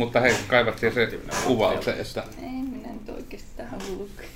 [0.00, 2.22] Mutta hei, kaivattiin se kuvauksen, että...
[2.42, 4.28] Ei minä nyt oikeasti tähän lukea.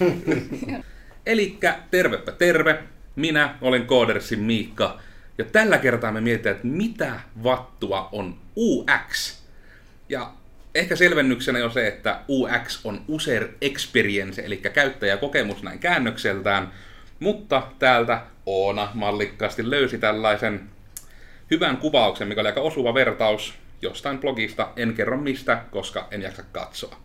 [1.26, 2.78] Elikkä tervepä terve,
[3.16, 5.00] minä olen Koodersin Miikka,
[5.38, 9.38] ja tällä kertaa me mietitään, että mitä vattua on UX.
[10.08, 10.32] Ja
[10.74, 16.72] ehkä selvennyksenä jo se, että UX on User Experience, eli käyttäjäkokemus näin käännökseltään,
[17.18, 20.60] mutta täältä Oona mallikkaasti löysi tällaisen
[21.50, 26.42] hyvän kuvauksen, mikä oli aika osuva vertaus jostain blogista, en kerro mistä, koska en jaksa
[26.52, 26.96] katsoa.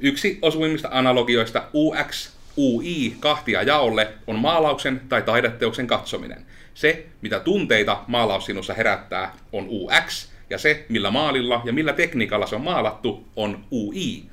[0.00, 6.46] Yksi osuvimmista analogioista UX, UI kahtia jaolle on maalauksen tai taideteoksen katsominen.
[6.74, 12.46] Se, mitä tunteita maalaus sinussa herättää, on UX, ja se, millä maalilla ja millä tekniikalla
[12.46, 14.24] se on maalattu, on UI.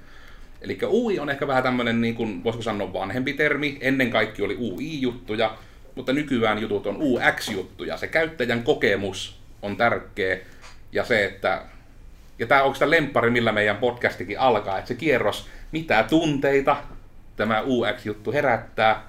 [0.61, 3.77] Eli UI on ehkä vähän tämmöinen, niin kuin, voisiko sanoa, vanhempi termi.
[3.81, 5.57] Ennen kaikki oli UI-juttuja,
[5.95, 7.97] mutta nykyään jutut on UX-juttuja.
[7.97, 10.37] Se käyttäjän kokemus on tärkeä,
[10.91, 11.61] ja se, että
[12.39, 16.77] ja tämä on oikeastaan lemppari, millä meidän podcastikin alkaa, että se kierros, mitä tunteita
[17.35, 19.03] tämä UX-juttu herättää.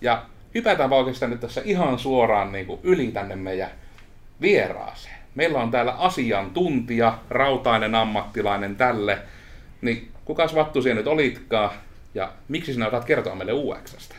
[0.00, 3.70] Ja hypätään oikeastaan nyt tässä ihan suoraan niin kuin yli tänne meidän
[4.40, 5.16] vieraaseen.
[5.34, 9.18] Meillä on täällä asiantuntija, rautainen ammattilainen tälle.
[9.80, 11.70] Niin kukas Vattu siellä nyt olitkaan
[12.14, 14.14] ja miksi sinä otat kertoa meille UXstä?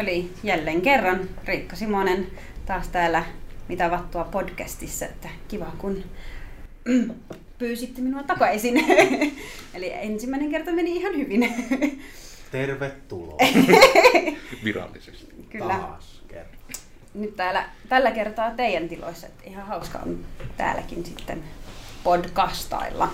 [0.00, 2.26] Oli jälleen kerran Riikka Simonen
[2.66, 3.24] taas täällä
[3.68, 6.04] Mitä vattua podcastissa, että kiva kun
[7.58, 8.84] pyysitte minua takaisin.
[9.74, 11.54] Eli ensimmäinen kerta meni ihan hyvin.
[12.52, 13.38] Tervetuloa
[14.64, 15.34] Virallisesti.
[15.50, 15.74] Kyllä.
[15.74, 16.54] taas kerran.
[17.14, 20.18] Nyt täällä, tällä kertaa teidän tiloissa, että ihan hauska on
[20.56, 21.44] täälläkin sitten
[22.04, 23.10] podcastailla.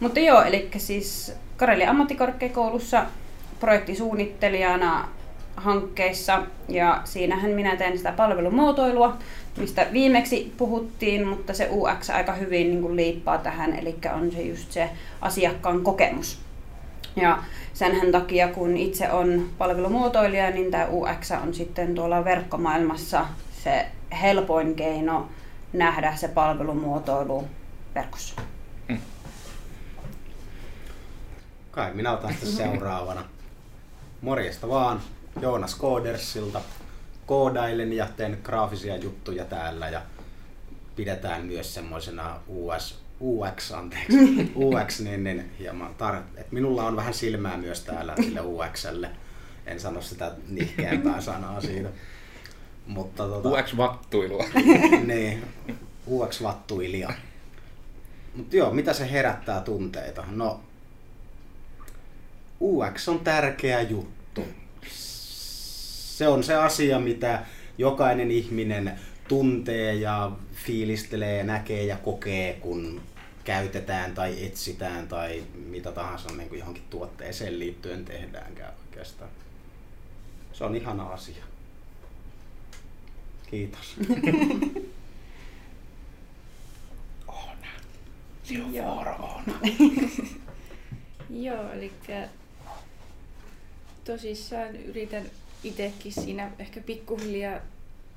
[0.00, 3.06] Mutta joo, eli siis Kareli ammattikorkeakoulussa
[3.60, 5.08] projektisuunnittelijana
[5.56, 9.16] hankkeissa ja siinähän minä teen sitä palvelumuotoilua,
[9.56, 14.42] mistä viimeksi puhuttiin, mutta se UX aika hyvin niin kuin liippaa tähän, eli on se
[14.42, 14.90] just se
[15.20, 16.38] asiakkaan kokemus.
[17.16, 17.38] Ja
[17.74, 23.26] senhän takia, kun itse on palvelumuotoilija, niin tämä UX on sitten tuolla verkkomaailmassa
[23.64, 23.86] se
[24.22, 25.28] helpoin keino
[25.72, 27.48] nähdä se palvelumuotoilu
[27.94, 28.42] verkossa.
[31.70, 33.24] Kai minä otan sitten seuraavana.
[34.20, 35.00] Morjesta vaan
[35.40, 36.60] Joonas Koodersilta.
[37.26, 40.02] Koodailen ja teen graafisia juttuja täällä ja
[40.96, 47.14] pidetään myös semmoisena US, UX, anteeksi, UX, niin, niin hieman tar- et minulla on vähän
[47.14, 49.10] silmää myös täällä sille UXlle.
[49.66, 51.88] En sano sitä nihkeämpää sanaa siitä.
[52.86, 54.44] Mutta tota, UX-vattuilua.
[55.14, 55.44] niin,
[56.06, 57.12] UX-vattuilija.
[58.34, 60.24] Mutta joo, mitä se herättää tunteita?
[60.30, 60.60] No,
[62.60, 64.44] UX on tärkeä juttu.
[66.20, 67.46] Se on se asia, mitä
[67.78, 73.00] jokainen ihminen tuntee ja fiilistelee, näkee ja kokee, kun
[73.44, 79.30] käytetään tai etsitään tai mitä tahansa niin kuin johonkin tuotteeseen liittyen tehdäänkään oikeastaan.
[80.52, 81.44] Se on ihana asia.
[83.50, 83.96] Kiitos.
[87.28, 87.68] Oona.
[88.42, 88.94] Sinun Joo.
[88.94, 89.60] vuoro, Oona.
[91.46, 91.92] Joo, eli
[94.04, 95.24] tosissaan yritän
[95.64, 97.60] itsekin siinä ehkä pikkuhiljaa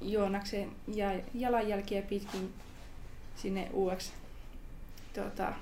[0.02, 2.54] Joonaksen ja jalanjälkiä pitkin
[3.36, 4.12] sinne UX
[5.14, 5.54] tota,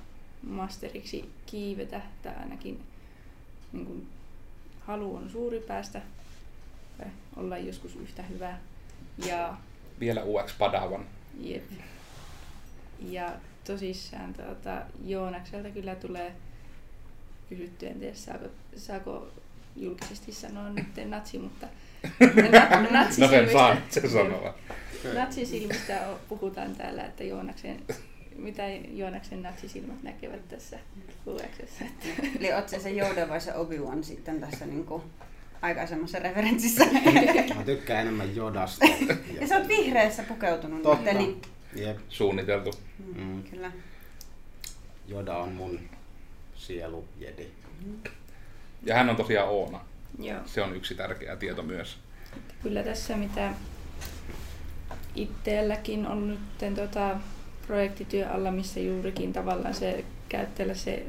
[0.44, 2.84] masteriksi kiivetä, tai ainakin
[3.74, 4.08] niin kun,
[4.80, 6.02] halu on suuri päästä
[7.36, 8.58] olla joskus yhtä hyvä.
[9.26, 9.58] Ja
[10.00, 11.06] Vielä UX-padavan.
[11.40, 11.64] Jep.
[13.00, 13.32] Ja
[13.68, 16.36] tosissaan tuota, Joonakselta kyllä tulee
[17.50, 19.28] kysyttyä, en tiedä saako, saako
[19.76, 21.68] julkisesti sanoa nyt natsi, mutta
[22.92, 24.54] nat, No sen saa se sanoa.
[25.14, 27.82] natsisilmistä puhutaan täällä, että Joonaksen,
[28.36, 30.80] mitä Joonaksen natsisilmät näkevät tässä
[31.28, 31.86] UXssä.
[32.40, 35.04] Eli oot se se Yoda vai se Obi-Wan sitten tässä niinku
[35.62, 36.86] aikaisemmassa referenssissä?
[37.56, 38.86] Mä tykkään enemmän Jodasta.
[39.42, 41.14] ja sä oot vihreässä pukeutunut Totta.
[41.14, 41.42] nyt, niin
[41.76, 41.98] Jep.
[42.10, 42.72] Suunniteltu.
[43.16, 43.44] Mm.
[43.44, 43.72] kyllä.
[45.08, 45.80] Joda on mun
[46.56, 47.48] sielu jedi.
[48.84, 49.80] Ja hän on tosiaan Oona.
[50.20, 50.40] Joo.
[50.46, 51.98] Se on yksi tärkeä tieto myös.
[52.64, 53.54] Kyllä tässä mitä
[55.16, 57.20] itselläkin on nyt tota,
[57.68, 61.06] projektityö alla, missä juurikin tavallaan se käyttäjällä se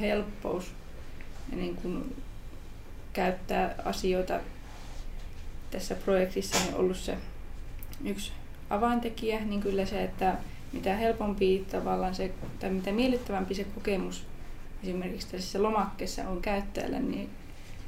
[0.00, 0.72] helppous
[1.50, 2.14] ja niin kun
[3.12, 4.40] käyttää asioita
[5.70, 7.16] tässä projektissa niin ollut se
[8.04, 8.32] yksi
[8.70, 10.36] avaintekijä, niin kyllä se, että
[10.72, 12.30] mitä helpompi tavallaan se,
[12.60, 14.26] tai mitä miellyttävämpi se kokemus
[14.82, 17.30] esimerkiksi tässä lomakkeessa on käyttäjälle, niin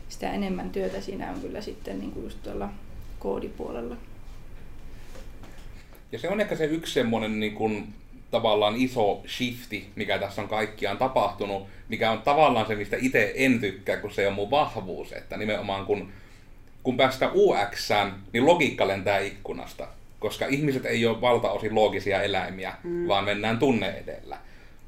[0.08, 2.68] sitä enemmän työtä siinä on kyllä sitten niin kuin just tuolla
[3.18, 3.96] koodipuolella.
[6.12, 7.94] Ja se on ehkä se yksi semmoinen niin kuin
[8.30, 13.60] tavallaan iso shifti, mikä tässä on kaikkiaan tapahtunut, mikä on tavallaan se, mistä itse en
[13.60, 16.12] tykkää, kun se on mun vahvuus, että nimenomaan kun,
[16.82, 17.90] kun päästään UX,
[18.32, 19.88] niin logiikka lentää ikkunasta,
[20.18, 23.08] koska ihmiset ei ole valtaosin loogisia eläimiä, mm.
[23.08, 24.38] vaan mennään tunne edellä.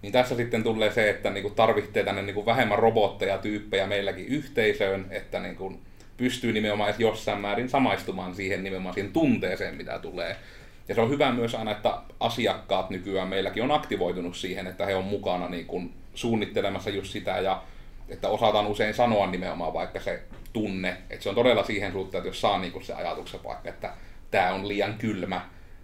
[0.02, 5.06] Niin tässä sitten tulee se, että niinku tarvitsee tänne niinku vähemmän robotteja, tyyppejä meilläkin yhteisöön,
[5.10, 5.80] että niinku
[6.16, 10.36] pystyy nimenomaan jossain määrin samaistumaan siihen nimenomaan siihen tunteeseen, mitä tulee.
[10.88, 14.94] Ja se on hyvä myös aina, että asiakkaat nykyään meilläkin on aktivoitunut siihen, että he
[14.94, 17.62] on mukana niin kuin suunnittelemassa just sitä ja
[18.08, 20.22] että osataan usein sanoa nimenomaan vaikka se
[20.52, 23.68] tunne, että se on todella siihen suhteen, että jos saa niin kuin se ajatuksen vaikka,
[23.68, 23.90] että
[24.30, 25.40] tämä on liian kylmä,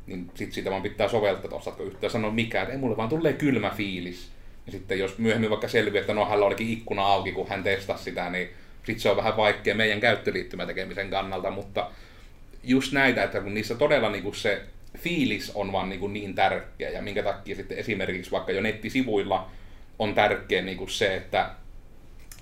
[0.08, 3.08] niin sitten sitä vaan pitää soveltaa, että osaatko yhtään sanoa mikään, että ei mulle vaan
[3.08, 4.30] tulee kylmä fiilis.
[4.66, 8.04] Ja sitten jos myöhemmin vaikka selviää, että no hänellä olikin ikkuna auki, kun hän testasi
[8.04, 11.90] sitä, niin sitten se on vähän vaikea meidän käyttöliittymä tekemisen kannalta, mutta
[12.64, 14.62] just näitä, että kun niissä todella niin kuin se
[14.98, 19.50] fiilis on vaan niin, kuin niin tärkeä ja minkä takia sitten esimerkiksi vaikka jo nettisivuilla
[19.98, 21.50] on tärkeä niin kuin se, että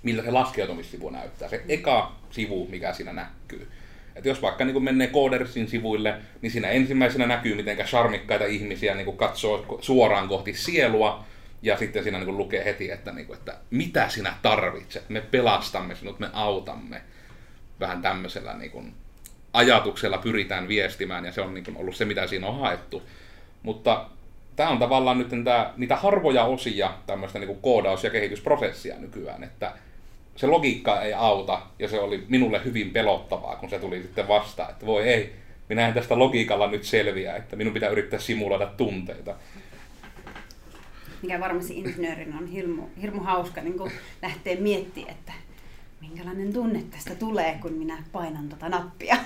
[0.03, 3.69] miltä se laskeutumissivu näyttää, se eka sivu, mikä siinä näkyy.
[4.17, 9.05] Et jos vaikka niin menee Codersin sivuille, niin siinä ensimmäisenä näkyy, miten charmikkaita ihmisiä niin
[9.05, 11.25] kuin katsoo suoraan kohti sielua,
[11.63, 15.95] ja sitten siinä niin lukee heti, että, niin kuin, että mitä sinä tarvitset, me pelastamme
[15.95, 17.03] sinut, me autamme.
[17.81, 18.95] Vähän tämmöisellä niin kuin,
[19.53, 23.03] ajatuksella pyritään viestimään, ja se on niin kuin, ollut se, mitä siinä on haettu.
[23.63, 24.07] Mutta
[24.57, 29.73] tämä on tavallaan nyt tämä, niitä harvoja osia tämmöistä niin koodaus- ja kehitysprosessia nykyään, että
[30.37, 34.71] se logiikka ei auta, ja se oli minulle hyvin pelottavaa, kun se tuli sitten vastaan,
[34.71, 35.33] että voi ei,
[35.69, 39.35] minä en tästä logiikalla nyt selviä, että minun pitää yrittää simuloida tunteita
[41.23, 43.93] mikä varmasti insinöörin on hirmu, hirmu hauska niin kuin
[44.23, 45.33] lähteä miettimään, että
[46.01, 49.17] minkälainen tunne tästä tulee, kun minä painan tota nappia.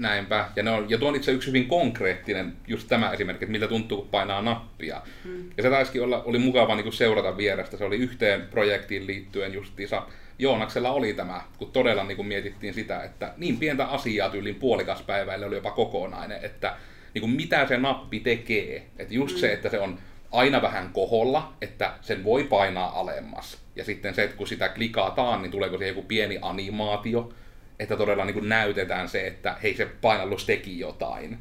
[0.00, 0.48] Näinpä.
[0.56, 3.68] Ja, ne on, ja tuo on itse yksi hyvin konkreettinen, just tämä esimerkki, että miltä
[3.68, 5.02] tuntuu, kun painaa nappia.
[5.24, 5.50] Hmm.
[5.56, 7.76] Ja se taisikin olla, oli mukava niin seurata vierestä.
[7.76, 10.02] Se oli yhteen projektiin liittyen justiinsa.
[10.38, 15.02] Joonaksella oli tämä, kun todella niin kuin mietittiin sitä, että niin pientä asiaa tyylin puolikas
[15.02, 16.76] päiväille oli jopa kokonainen, että
[17.14, 18.86] niin kuin mitä se nappi tekee.
[18.98, 19.40] Että just hmm.
[19.40, 19.98] se, että se on
[20.32, 23.58] aina vähän koholla, että sen voi painaa alemmas.
[23.76, 27.32] Ja sitten se, että kun sitä klikataan, niin tuleeko se joku pieni animaatio,
[27.80, 31.38] että todella niin kuin näytetään se, että hei se painallus teki jotain.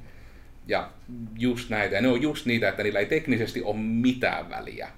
[0.68, 0.90] Ja
[1.38, 4.90] just näitä, ja ne on just niitä, että niillä ei teknisesti ole mitään väliä,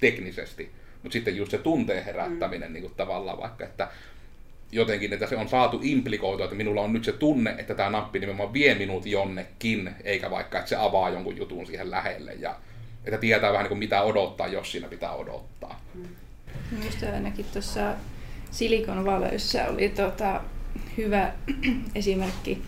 [0.00, 0.70] teknisesti.
[1.02, 2.72] Mutta sitten just se tunteen herättäminen mm.
[2.72, 3.88] niin kuin tavallaan vaikka, että
[4.72, 8.18] jotenkin, että se on saatu implikoitua, että minulla on nyt se tunne, että tämä nappi
[8.18, 12.32] nimenomaan vie minut jonnekin, eikä vaikka, että se avaa jonkun jutun siihen lähelle.
[12.32, 12.56] Ja
[13.04, 15.80] että tietää vähän niin kuin mitä odottaa, jos siinä pitää odottaa.
[16.70, 17.94] Minusta ainakin tuossa
[18.50, 19.08] Silikon
[19.68, 20.40] oli tota,
[20.96, 21.32] hyvä
[21.94, 22.62] esimerkki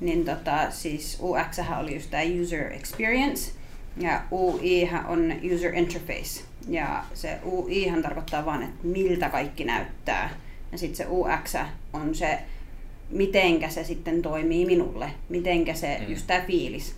[0.00, 3.52] niin tota, siis UX oli just tämä user experience,
[3.96, 6.44] ja UI on user interface.
[6.68, 10.30] Ja se UI tarkoittaa vain, että miltä kaikki näyttää.
[10.72, 11.54] Ja sitten se UX
[11.92, 12.38] on se,
[13.10, 15.10] mitenkä se sitten toimii minulle.
[15.28, 16.10] Mitenkä se, mm.
[16.10, 16.96] just tämä fiilis.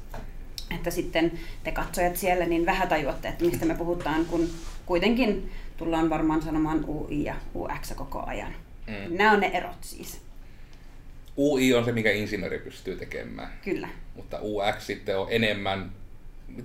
[0.75, 1.33] Että sitten
[1.65, 4.51] te katsojat siellä niin vähän tajuatte, että mistä me puhutaan, kun
[4.87, 8.55] kuitenkin tullaan varmaan sanomaan UI ja UX koko ajan.
[8.87, 9.17] Mm.
[9.17, 10.21] Nämä on ne erot siis.
[11.39, 13.49] UI on se, mikä insinööri pystyy tekemään.
[13.65, 13.89] Kyllä.
[14.15, 15.93] Mutta UX sitten on enemmän,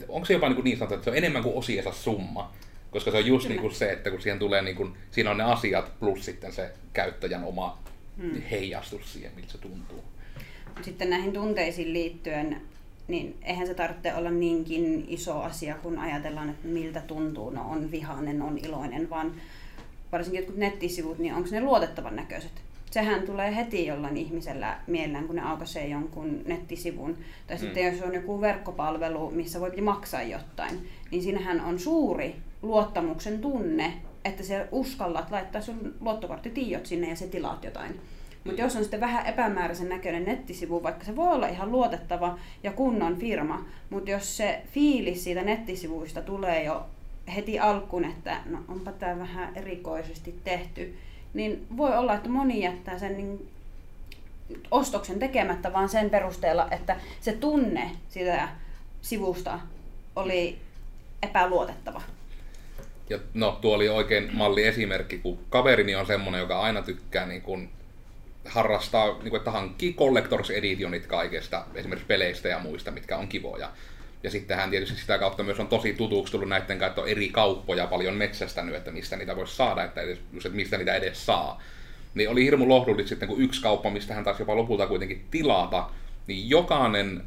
[0.08, 2.54] onko se jopa niin, niin sanottu, että se on enemmän kuin osiensa summa?
[2.92, 5.38] Koska se on just niin kuin se, että kun siihen tulee, niin kuin, siinä on
[5.38, 7.84] ne asiat plus sitten se käyttäjän oma
[8.18, 8.42] hmm.
[8.42, 10.04] heijastus siihen, miltä se tuntuu.
[10.82, 12.62] Sitten näihin tunteisiin liittyen,
[13.12, 17.92] niin eihän se tarvitse olla niinkin iso asia, kun ajatellaan, että miltä tuntuu, no on
[17.92, 19.32] vihainen, on iloinen, vaan
[20.12, 22.52] varsinkin jotkut nettisivut, niin onko ne luotettavan näköiset?
[22.92, 27.18] Sehän tulee heti jollain ihmisellä mieleen, kun ne aukaisee jonkun nettisivun.
[27.48, 27.60] Tai mm.
[27.60, 33.94] sitten jos on joku verkkopalvelu, missä voi maksaa jotain, niin siinähän on suuri luottamuksen tunne,
[34.26, 38.00] että se uskallat laittaa sun luottokorttitiijot sinne ja se tilaat jotain.
[38.44, 42.72] Mutta jos on sitten vähän epämääräisen näköinen nettisivu, vaikka se voi olla ihan luotettava ja
[42.72, 46.86] kunnon firma, mutta jos se fiilis siitä nettisivuista tulee jo
[47.36, 50.98] heti alkuun, että no onpa tämä vähän erikoisesti tehty,
[51.34, 53.50] niin voi olla, että moni jättää sen niin
[54.72, 58.50] ostoksen tekemättä vaan sen perusteella, että se tunne siitä
[59.02, 59.60] sivusta
[60.16, 60.58] oli
[61.24, 62.02] epäluotettava.
[63.10, 67.42] Ja no, tuo oli oikein malli esimerkki, kun kaverini on semmonen, joka aina tykkää niin
[67.42, 67.70] kun
[68.46, 73.72] harrastaa, niin kun, että hankkii collectors editionit kaikesta, esimerkiksi peleistä ja muista, mitkä on kivoja.
[74.24, 77.08] Ja sitten hän tietysti sitä kautta myös on tosi tutuksi tullut näiden kautta, että on
[77.08, 81.26] eri kauppoja paljon metsästänyt, että mistä niitä voisi saada, että, edes, että mistä niitä edes
[81.26, 81.62] saa.
[82.16, 85.90] Niin oli hirmu lohdullista sitten, kun yksi kauppa, mistä hän taas jopa lopulta kuitenkin tilata,
[86.28, 87.24] niin jokainen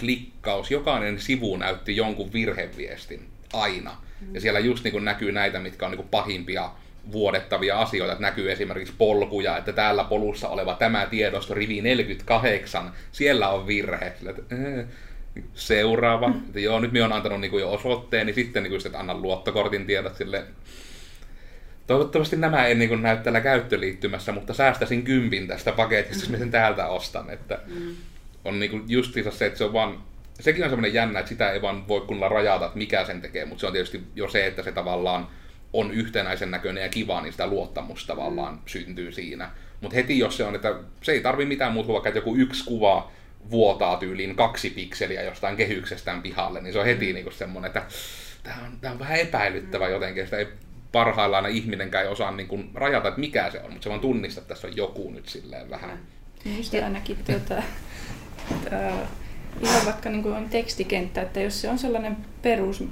[0.00, 3.96] klikkaus, jokainen sivu näytti jonkun virheviestin aina.
[4.32, 6.70] Ja siellä just niin kuin näkyy näitä, mitkä on niin kuin pahimpia
[7.12, 13.48] vuodettavia asioita, että näkyy esimerkiksi polkuja, että täällä polussa oleva tämä tiedosto, rivi 48, siellä
[13.48, 14.12] on virhe.
[14.18, 14.86] Sillä, että, äh,
[15.54, 16.34] seuraava, mm.
[16.46, 19.22] että joo, nyt minä olen antanut niin jo osoitteen, niin sitten niin kuin, että annan
[19.22, 20.44] luottokortin tiedot sille.
[21.86, 26.86] Toivottavasti nämä ei niin näy täällä käyttöliittymässä, mutta säästäisin kympin tästä paketista, jos sen täältä
[26.86, 27.30] ostan.
[27.30, 27.94] Että mm.
[28.44, 30.02] On niin kuin justiinsa se, että se on vaan
[30.40, 33.44] sekin on semmoinen jännä, että sitä ei vaan voi kunnolla rajata, että mikä sen tekee,
[33.44, 35.28] mutta se on tietysti jo se, että se tavallaan
[35.72, 39.50] on yhtenäisen näköinen ja kiva, niin sitä luottamusta tavallaan syntyy siinä.
[39.80, 42.36] Mutta heti jos se on, että se ei tarvi mitään muuta kuin vaikka, että joku
[42.36, 43.10] yksi kuva
[43.50, 47.82] vuotaa tyyliin kaksi pikseliä jostain kehyksestään pihalle, niin se on heti niinku semmoinen, että
[48.42, 50.48] tämä on, tää on vähän epäilyttävä jotenkin, sitä ei
[50.92, 54.68] parhaillaan ihminenkään osaa niinku rajata, että mikä se on, mutta se vaan tunnistaa, että tässä
[54.68, 55.98] on joku nyt silleen vähän.
[56.44, 57.62] Muista ainakin tuota,
[59.62, 62.84] ihan vaikka niin kuin on tekstikenttä, että jos se on sellainen perus,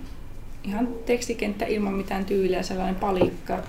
[0.64, 3.62] ihan tekstikenttä ilman mitään tyyliä, sellainen palikka,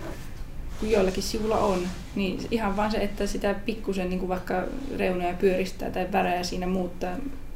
[0.80, 4.64] kun joillakin sivulla on, niin ihan vaan se, että sitä pikkusen niin kuin vaikka
[4.98, 7.16] reunoja pyöristää tai värejä siinä muuttaa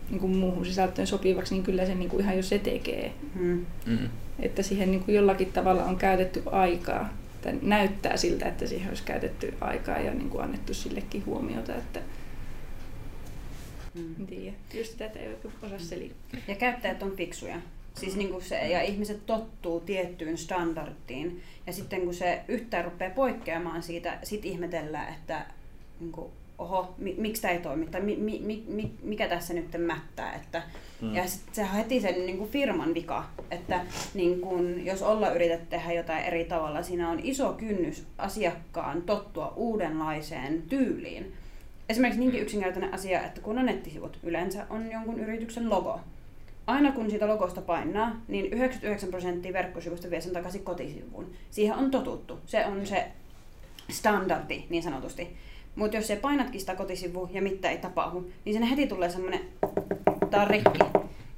[0.10, 3.14] niin kuin muuhun sisältöön sopivaksi, niin kyllä se niin kuin ihan jo se tekee.
[3.36, 3.66] Mm.
[3.86, 4.10] Mm.
[4.40, 7.10] Että siihen niin kuin jollakin tavalla on käytetty aikaa,
[7.42, 12.00] tai näyttää siltä, että siihen olisi käytetty aikaa ja niin kuin annettu sillekin huomiota, että,
[13.96, 14.16] Mm.
[14.20, 14.56] En tiedä.
[14.74, 16.40] Just sitä, että ei osaa selittää.
[16.48, 17.56] Ja käyttäjät on fiksuja.
[17.96, 21.42] Siis niin kuin se, ja ihmiset tottuu tiettyyn standardiin.
[21.68, 25.46] Ja sitten kun se yhtään rupeaa poikkeamaan siitä, sit ihmetellään, että
[26.00, 29.66] niin kuin, oho, mi, miksi tämä ei toimi, tai mi, mi, mi, mikä tässä nyt
[29.78, 30.34] mättää.
[30.34, 30.64] Että,
[31.02, 31.16] mm.
[31.16, 35.32] Ja sitten se on heti sen niin kuin firman vika, että niin kuin, jos olla
[35.32, 41.34] yrität tehdä jotain eri tavalla, siinä on iso kynnys asiakkaan tottua uudenlaiseen tyyliin.
[41.90, 46.00] Esimerkiksi niinkin yksinkertainen asia, että kun on nettisivut, yleensä on jonkun yrityksen logo.
[46.68, 51.34] Aina kun siitä logosta painaa, niin 99 prosenttia verkkosivusta vie sen takaisin kotisivuun.
[51.52, 52.40] Siihen on totuttu.
[52.46, 53.08] Se on se
[53.90, 55.38] standardi niin sanotusti.
[55.76, 59.42] Mutta jos se painatkin sitä kotisivua ja mitä ei tapahdu, niin sinne heti tulee semmoinen,
[60.30, 60.80] tää on rikki.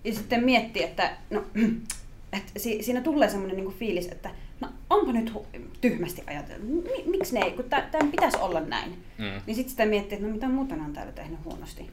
[0.04, 1.44] Ja sitten miettii, että no,
[2.38, 4.30] että si, siinä tulee semmoinen niinku fiilis, että
[4.60, 5.34] no onpa nyt
[5.82, 6.68] tyhmästi ajateltu.
[7.06, 8.92] Miksi ne ei, kun tämä pitäisi olla näin.
[9.18, 9.42] Mm.
[9.46, 11.90] Niin sitten sitä miettii, että no mitä muuta on täällä tehnyt huonosti.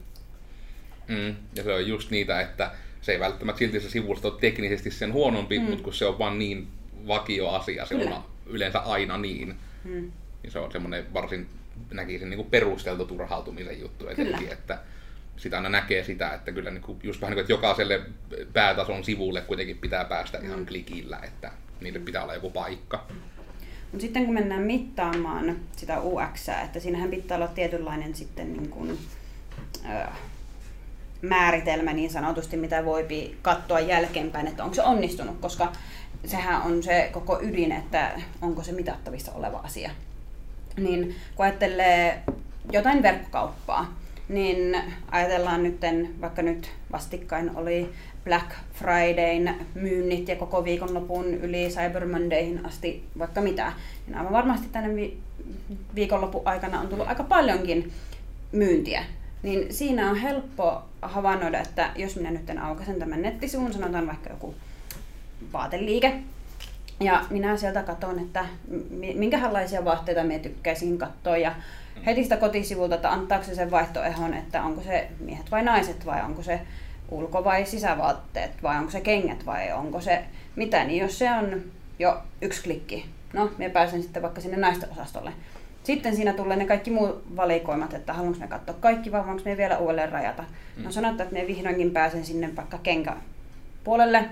[1.07, 1.35] Mm.
[1.55, 2.71] Ja se on just niitä, että
[3.05, 5.65] se ei välttämättä silti se sivusto ole teknisesti sen huonompi, mm.
[5.65, 6.67] mutta kun se on vaan niin
[7.07, 9.55] vakio asia, se on yleensä aina niin.
[9.83, 10.11] Mm.
[10.43, 11.47] Niin se on semmoinen varsin,
[11.91, 14.79] näkisin niin kuin perusteltu turhautumisen juttu etenkin, että
[15.37, 18.01] sitä aina näkee sitä, että kyllä niin kuin, just vähän niin kuin, että jokaiselle
[18.53, 20.65] päätason sivulle kuitenkin pitää päästä ihan mm.
[20.65, 23.05] klikillä, että niille pitää olla joku paikka.
[23.91, 28.97] Mutta sitten kun mennään mittaamaan sitä UX, että siinähän pitää olla tietynlainen sitten niin kuin,
[29.85, 30.07] ö,
[31.21, 33.07] määritelmä niin sanotusti, mitä voi
[33.41, 35.71] katsoa jälkeenpäin, että onko se onnistunut, koska
[36.25, 39.91] sehän on se koko ydin, että onko se mitattavissa oleva asia.
[40.77, 42.21] Niin kun ajattelee
[42.71, 43.93] jotain verkkokauppaa,
[44.29, 44.77] niin
[45.11, 45.81] ajatellaan nyt,
[46.21, 47.89] vaikka nyt vastikkain oli
[48.23, 53.73] Black Fridayn myynnit ja koko viikonlopun yli Cyber Mondayhin asti vaikka mitä,
[54.07, 55.17] niin aivan varmasti tänne vi-
[55.95, 57.91] viikonlopun aikana on tullut aika paljonkin
[58.51, 59.03] myyntiä.
[59.45, 64.55] Niin siinä on helppo havainnoida, että jos minä nyt aukasen tämän nettisivun, sanotaan vaikka joku
[65.53, 66.13] vaateliike,
[66.99, 68.45] ja minä sieltä katson, että
[69.15, 71.55] minkälaisia vaatteita minä tykkäisin katsoa ja
[72.05, 76.21] heti sitä kotisivulta, että antaako se sen vaihtoehon, että onko se miehet vai naiset vai
[76.21, 76.61] onko se
[77.09, 80.23] ulko- vai sisävaatteet vai onko se kengät vai onko se
[80.55, 81.61] mitä, niin jos se on
[81.99, 85.33] jo yksi klikki, no minä pääsen sitten vaikka sinne naisten osastolle.
[85.85, 89.57] Sitten siinä tulee ne kaikki muut valikoimat, että haluanko me katsoa kaikki vai voinko me
[89.57, 90.43] vielä uudelleen rajata.
[90.77, 90.83] Mm.
[90.83, 93.13] No sanotaan, että me vihdoinkin pääsen sinne vaikka kenkä
[93.83, 94.25] puolelle,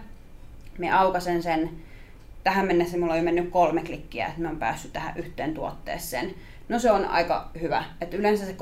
[0.78, 1.70] me aukasen sen.
[2.44, 6.34] Tähän mennessä mulla on jo mennyt kolme klikkiä, että mä oon päässyt tähän yhteen tuotteeseen.
[6.70, 7.84] No se on aika hyvä.
[8.02, 8.56] Että yleensä se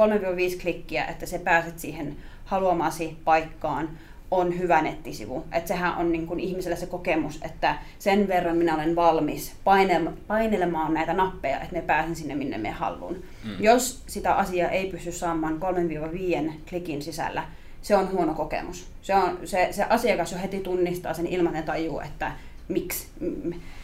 [0.58, 3.90] 3-5 klikkiä, että se pääset siihen haluamasi paikkaan,
[4.32, 5.44] on hyvä nettisivu.
[5.52, 9.54] Että sehän on niin kuin ihmiselle se kokemus, että sen verran minä olen valmis
[10.28, 13.14] painelemaan näitä nappeja, että ne pääsen sinne minne me haluan.
[13.14, 13.52] Mm.
[13.60, 15.60] Jos sitä asiaa ei pysty saamaan
[16.50, 17.44] 3-5 klikin sisällä,
[17.82, 18.88] se on huono kokemus.
[19.02, 22.32] Se, on, se, se asiakas jo heti tunnistaa sen ilman, että tajuu, että
[22.68, 23.08] miksi.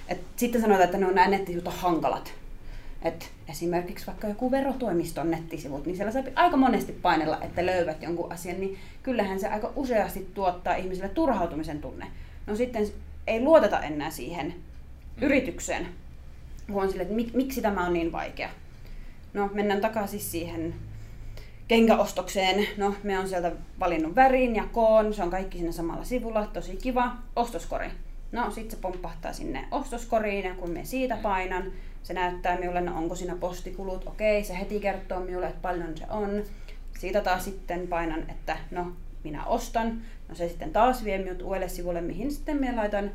[0.08, 2.34] Et sitten sanotaan, että ne on nämä nettisivut hankalat.
[3.02, 8.32] Et esimerkiksi vaikka joku verotoimiston nettisivut, niin siellä saa aika monesti painella, että löydät jonkun
[8.32, 12.08] asian, niin kyllähän se aika useasti tuottaa ihmisille turhautumisen tunne.
[12.48, 12.88] No sitten
[13.28, 15.24] ei luoteta enää siihen mm.
[15.24, 15.88] yritykseen,
[16.72, 18.50] kun on sille, että mik, miksi tämä on niin vaikea.
[19.34, 20.76] No mennään takaisin siihen
[21.68, 22.68] kenkäostokseen.
[22.78, 26.76] No, me on sieltä valinnut värin ja koon, se on kaikki siinä samalla sivulla, tosi
[26.76, 27.12] kiva.
[27.36, 27.88] Ostoskori.
[28.32, 31.64] No, sitten se pomppahtaa sinne ostoskoriin ja kun me siitä painan,
[32.08, 36.06] se näyttää minulle, no onko siinä postikulut, okei, se heti kertoo minulle, että paljon se
[36.10, 36.44] on.
[37.00, 38.92] Siitä taas sitten painan, että no,
[39.24, 40.02] minä ostan.
[40.30, 43.12] No se sitten taas vie minut uudelle sivulle, mihin sitten minä laitan,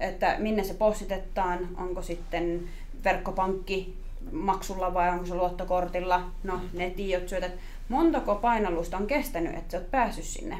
[0.00, 2.68] että minne se postitetaan, onko sitten
[3.04, 3.96] verkkopankki
[4.32, 6.30] maksulla vai onko se luottokortilla.
[6.42, 7.52] No, ne tiedot syötät.
[7.88, 10.58] Montako painallusta on kestänyt, että sä oot päässyt sinne?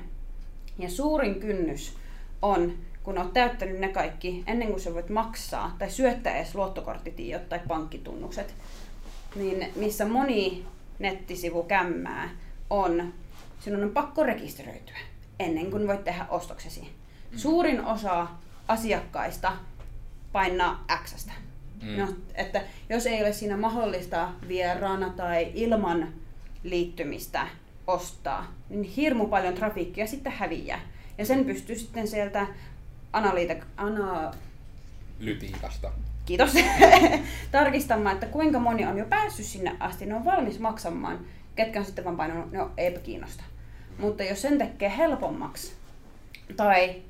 [0.78, 1.96] Ja suurin kynnys
[2.42, 2.72] on
[3.04, 7.60] kun olet täyttänyt ne kaikki ennen kuin sä voit maksaa tai syöttää edes luottokorttitiedot tai
[7.68, 8.54] pankkitunnukset,
[9.36, 10.66] niin missä moni
[10.98, 12.30] nettisivu kämmää
[12.70, 13.12] on,
[13.60, 14.96] sinun on pakko rekisteröityä
[15.38, 16.80] ennen kuin voit tehdä ostoksesi.
[16.80, 17.38] Mm.
[17.38, 18.26] Suurin osa
[18.68, 19.52] asiakkaista
[20.32, 21.26] painaa X.
[21.82, 21.96] Mm.
[21.96, 26.08] No, että jos ei ole siinä mahdollista vieraana tai ilman
[26.62, 27.46] liittymistä
[27.86, 30.80] ostaa, niin hirmu paljon trafiikkia sitten häviää.
[31.18, 32.46] Ja sen pystyy sitten sieltä
[33.14, 34.34] analytik, ana...
[35.20, 35.92] Lytiikasta.
[36.26, 36.54] Kiitos.
[37.52, 41.18] tarkistamaan, että kuinka moni on jo päässyt sinne asti, ne on valmis maksamaan,
[41.56, 43.44] ketkä on sitten vaan painanut, no eipä kiinnosta.
[43.98, 45.72] Mutta jos sen tekee helpommaksi,
[46.56, 47.02] tai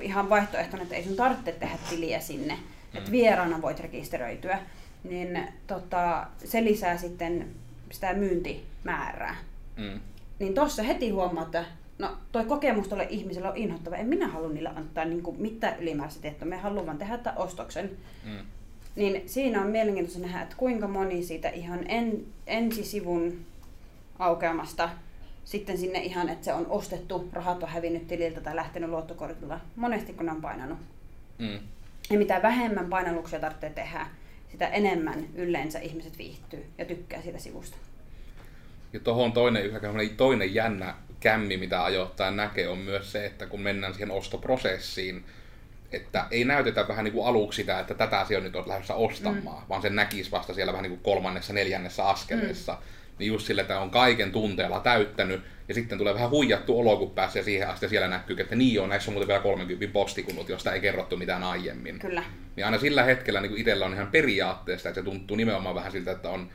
[0.00, 2.98] ihan vaihtoehtona, että ei sun tarvitse tehdä tiliä sinne, mm.
[2.98, 4.58] että vieraana voit rekisteröityä,
[5.04, 7.48] niin tota, se lisää sitten
[7.90, 9.36] sitä myyntimäärää.
[9.76, 10.00] Mm.
[10.38, 11.64] Niin tuossa heti huomaa, että
[11.98, 13.96] no toi kokemus tuolle ihmiselle on inhottava.
[13.96, 16.48] En minä halua niille antaa niin kuin mitään ylimääräistä tietoa.
[16.48, 17.90] Me haluan vaan tehdä tämän ostoksen.
[18.24, 18.38] Mm.
[18.96, 23.44] Niin siinä on mielenkiintoista nähdä, että kuinka moni siitä ihan en, ensisivun
[24.18, 24.90] aukeamasta
[25.44, 29.60] sitten sinne ihan, että se on ostettu, rahat on hävinnyt tililtä tai lähtenyt luottokortilla.
[29.76, 30.78] Monesti kun ne on painanut.
[31.38, 31.58] Mm.
[32.10, 34.06] Ja mitä vähemmän painalluksia tarvitsee tehdä,
[34.50, 37.76] sitä enemmän yleensä ihmiset viihtyy ja tykkää siitä sivusta.
[38.92, 39.70] Ja tuohon toinen,
[40.16, 45.24] toinen jännä kämmi, mitä ajoittain näkee, on myös se, että kun mennään siihen ostoprosessiin,
[45.92, 49.62] että ei näytetä vähän niin kuin aluksi sitä, että tätä sinä nyt olet lähdössä ostamaan,
[49.62, 49.68] mm.
[49.68, 52.72] vaan sen näkisi vasta siellä vähän niin kuin kolmannessa, neljännessä askeleessa.
[52.72, 52.78] Mm.
[53.18, 57.10] Niin just sille, että on kaiken tunteella täyttänyt, ja sitten tulee vähän huijattu olo, kun
[57.10, 60.48] pääsee siihen asti, ja siellä näkyy, että niin on, näissä on muuten vielä 30 postikulut,
[60.48, 61.98] josta ei kerrottu mitään aiemmin.
[61.98, 62.22] Kyllä.
[62.56, 66.12] Niin aina sillä hetkellä niin itsellä on ihan periaatteesta, että se tuntuu nimenomaan vähän siltä,
[66.12, 66.50] että on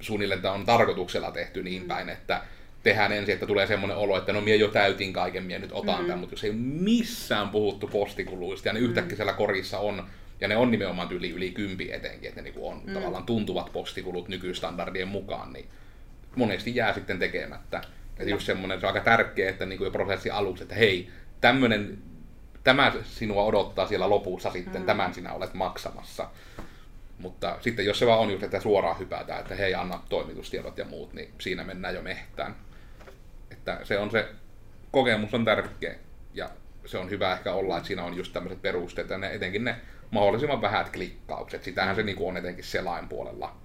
[0.00, 1.88] suunnilleen että on tarkoituksella tehty niin mm.
[1.88, 2.42] päin, että
[2.82, 6.00] tehdään ensin, että tulee semmoinen olo, että no minä jo täytin kaiken, minä nyt otan
[6.00, 6.06] mm.
[6.06, 8.86] tämän, mutta jos ei missään puhuttu postikuluista ja ne mm.
[8.86, 10.06] yhtäkkiä siellä korissa on,
[10.40, 12.94] ja ne on nimenomaan yli, yli kympi etenkin, että ne niinku on mm.
[12.94, 15.68] tavallaan tuntuvat postikulut nykystandardien mukaan, niin
[16.36, 17.80] monesti jää sitten tekemättä.
[18.18, 21.08] Että just semmoinen, se on aika tärkeää, että niin kuin jo prosessi aluksi, että hei,
[21.40, 21.98] tämmöinen,
[22.64, 24.86] tämä sinua odottaa siellä lopussa sitten, mm.
[24.86, 26.28] tämän sinä olet maksamassa.
[27.18, 30.84] Mutta sitten jos se vaan on just, että suoraan hypätään, että hei, anna toimitustiedot ja
[30.84, 32.54] muut, niin siinä mennään jo mehtään.
[33.62, 34.28] Että se on se,
[34.90, 35.94] kokemus on tärkeä
[36.34, 36.50] ja
[36.86, 39.76] se on hyvä ehkä olla, että siinä on just tämmöiset perusteet ja ne, etenkin ne
[40.10, 41.62] mahdollisimman vähät klikkaukset.
[41.62, 43.56] Sitähän se niin on etenkin selain puolella.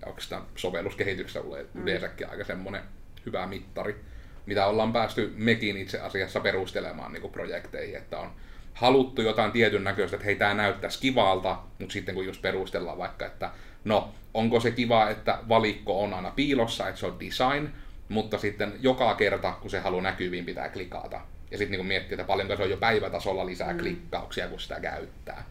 [0.00, 1.82] Ja oikeastaan sovelluskehityksessä mm.
[1.82, 2.82] yleensäkin aika semmoinen
[3.26, 4.04] hyvä mittari,
[4.46, 8.30] mitä ollaan päästy mekin itse asiassa perustelemaan niin projekteihin, että on
[8.74, 13.26] haluttu jotain tietyn näköistä, että hei, tämä näyttäisi kivalta, mutta sitten kun just perustellaan vaikka,
[13.26, 13.50] että
[13.84, 17.68] no, onko se kiva, että valikko on aina piilossa, että se on design,
[18.08, 21.20] mutta sitten joka kerta, kun se haluaa näkyviin, pitää klikata.
[21.50, 23.78] Ja sitten niin miettiä, että paljonko se on jo päivätasolla lisää mm.
[23.78, 25.44] klikkauksia, kun sitä käyttää.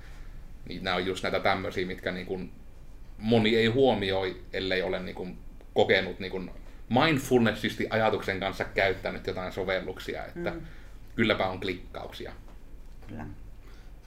[0.68, 2.52] Niin nämä on just näitä tämmöisiä, mitkä niin kuin
[3.18, 5.38] moni ei huomioi, ellei ole niin kuin
[5.74, 6.52] kokenut niin kuin
[6.90, 10.62] mindfulnessisti ajatuksen kanssa käyttänyt jotain sovelluksia, että mm.
[11.16, 12.34] kylläpä on klikkauksia.
[13.08, 13.26] Kyllä.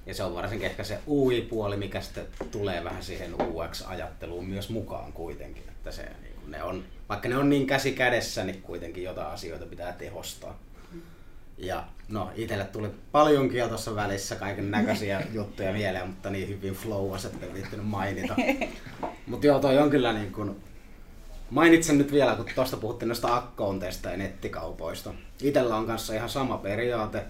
[0.07, 5.13] Ja se on varsinkin ehkä se UI-puoli, mikä sitten tulee vähän siihen UX-ajatteluun myös mukaan
[5.13, 5.63] kuitenkin.
[5.69, 9.66] Että se, niin ne on, vaikka ne on niin käsi kädessä, niin kuitenkin jotain asioita
[9.66, 10.59] pitää tehostaa.
[11.59, 16.75] Ja no, itselle tuli paljonkin jo tuossa välissä kaiken näköisiä juttuja mieleen, mutta niin hyvin
[16.75, 18.37] flowas, että en viittinyt mainita.
[19.27, 20.57] Mutta joo, toi on kyllä niin kuin,
[21.51, 25.14] mainitsen nyt vielä, kun tuosta puhuttiin noista accounteista ja nettikaupoista.
[25.42, 27.23] Itellä on kanssa ihan sama periaate,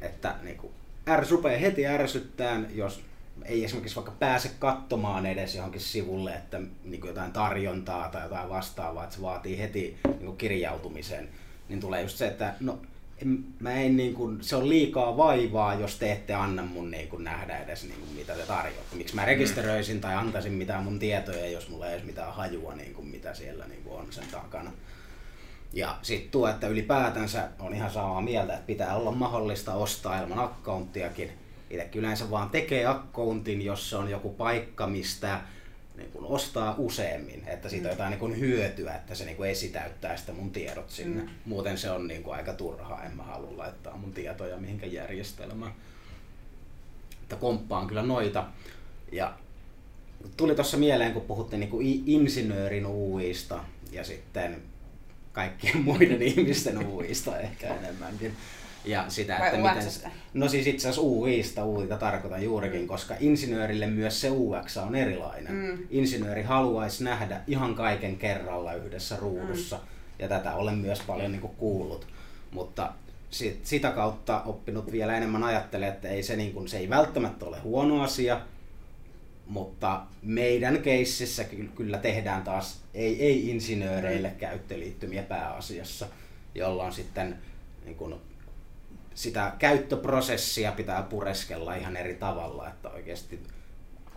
[0.00, 0.72] että niin kuin,
[1.08, 3.02] ärs, rupeaa heti ärsyttään, jos
[3.44, 8.48] ei esimerkiksi vaikka pääse katsomaan edes johonkin sivulle, että niin kuin jotain tarjontaa tai jotain
[8.48, 11.28] vastaavaa, että se vaatii heti niin kuin kirjautumisen,
[11.68, 12.78] niin tulee just se, että no
[13.22, 17.08] en, mä en niin kuin, se on liikaa vaivaa, jos te ette anna mun niin
[17.08, 18.96] kuin, nähdä edes niin kuin, mitä te tarjoatte.
[18.96, 22.94] Miksi mä rekisteröisin tai antaisin mitään mun tietoja, jos mulla ei edes mitään hajua, niin
[22.94, 24.72] kuin, mitä siellä niin kuin, on sen takana.
[25.72, 30.38] Ja sitten tuo, että ylipäätänsä on ihan samaa mieltä, että pitää olla mahdollista ostaa ilman
[30.38, 31.41] accounttiakin.
[31.72, 35.40] Itse yleensä vaan tekee accountin, jos se on joku paikka, mistä
[35.96, 37.92] niin kuin ostaa useammin, että siitä on mm.
[37.92, 41.22] jotain niin kuin hyötyä, että se niin kuin esitäyttää sitä mun tiedot sinne.
[41.22, 41.28] Mm.
[41.44, 45.72] Muuten se on niin kuin aika turhaa, en mä halua laittaa mun tietoja mihinkä järjestelmään.
[47.22, 48.46] Että komppaan kyllä noita.
[49.12, 49.34] Ja
[50.36, 54.62] tuli tuossa mieleen, kun puhuttiin niin kuin insinöörin uista ja sitten
[55.32, 58.36] kaikkien muiden ihmisten uista ehkä enemmänkin.
[58.84, 60.12] Ja sitä, Vai että miten...
[60.34, 65.52] No siis itse asiassa UIsta, UIta tarkoitan juurikin, koska insinöörille myös se UX on erilainen.
[65.52, 65.78] Mm.
[65.90, 69.82] Insinööri haluaisi nähdä ihan kaiken kerralla yhdessä ruudussa, mm.
[70.18, 72.06] ja tätä olen myös paljon niin kuin kuullut.
[72.50, 72.92] Mutta
[73.30, 77.44] sit, sitä kautta oppinut vielä enemmän ajattelee, että ei se, niin kuin, se ei välttämättä
[77.44, 78.40] ole huono asia,
[79.46, 86.06] mutta meidän keississä ky- kyllä tehdään taas ei, ei insinööreille käyttöliittymiä pääasiassa,
[86.54, 87.38] jolloin sitten
[87.84, 88.14] niin kuin,
[89.14, 93.40] sitä käyttöprosessia pitää pureskella ihan eri tavalla, että oikeasti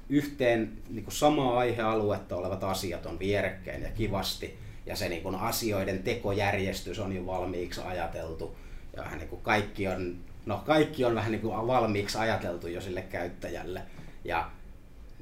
[0.10, 5.36] yhteen niin kuin samaa aihealuetta olevat asiat on vierekkäin ja kivasti, ja se niin kuin
[5.36, 8.58] asioiden tekojärjestys on jo valmiiksi ajateltu,
[8.96, 12.82] ja vähän niin kuin kaikki on, no kaikki on vähän niin kuin valmiiksi ajateltu jo
[12.82, 13.82] sille käyttäjälle,
[14.24, 14.52] ja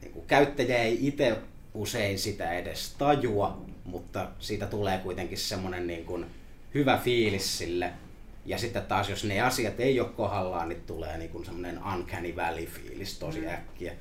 [0.02, 1.38] niin kuin käyttäjä ei itse
[1.74, 6.26] usein sitä edes tajua, mutta siitä tulee kuitenkin semmoinen niin kuin
[6.74, 7.92] hyvä fiilis sille
[8.45, 12.36] ja sitten taas, jos ne asiat ei ole kohdallaan, niin tulee niin kuin semmoinen uncanny
[12.36, 13.47] valley-fiilis tosi Mm.
[13.47, 13.93] äkkiä.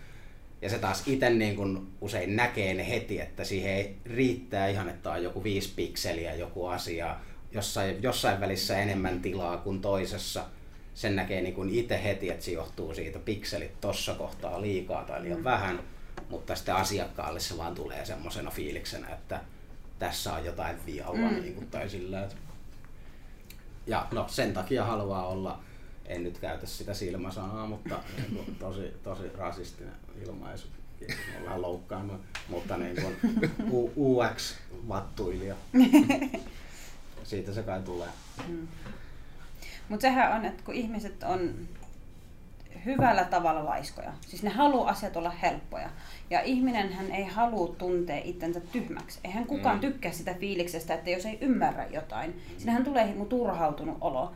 [0.62, 4.88] Ja se taas itse niin kuin usein näkee ne heti, että siihen ei riittää ihan,
[4.88, 7.16] että on joku viisi pikseliä joku asia,
[7.52, 10.44] jossain, jossain välissä enemmän tilaa kuin toisessa.
[10.94, 15.22] Sen näkee niin kuin itse heti, että se johtuu siitä pikselit tossa kohtaa liikaa tai
[15.22, 15.44] liian Mm.
[15.44, 15.80] vähän,
[16.28, 19.40] mutta sitten asiakkaalle se vaan tulee semmoisena fiiliksenä, että
[19.98, 21.40] tässä on jotain vialla Mm.
[21.42, 22.34] niin kuin, tai sillä, että
[23.86, 25.60] ja no sen takia haluaa olla,
[26.06, 29.94] en nyt käytä sitä silmäsanaa, mutta niin tosi, tosi rasistinen
[30.26, 30.66] ilmaisu.
[31.38, 32.96] On vähän loukkaannut, mutta niin
[33.70, 35.54] kuin UX-vattuilija.
[37.24, 38.08] Siitä se kai tulee.
[39.88, 41.54] Mutta sehän on, että kun ihmiset on
[42.84, 45.90] hyvällä tavalla laiskoja, siis ne haluaa asiat olla helppoja.
[46.30, 49.20] Ja ihminen hän ei halua tuntea itsensä tyhmäksi.
[49.24, 49.80] Eihän kukaan Mm.
[49.80, 54.32] tykkää sitä fiiliksestä, että jos ei ymmärrä jotain, sinähän tulee hirmu turhautunut olo.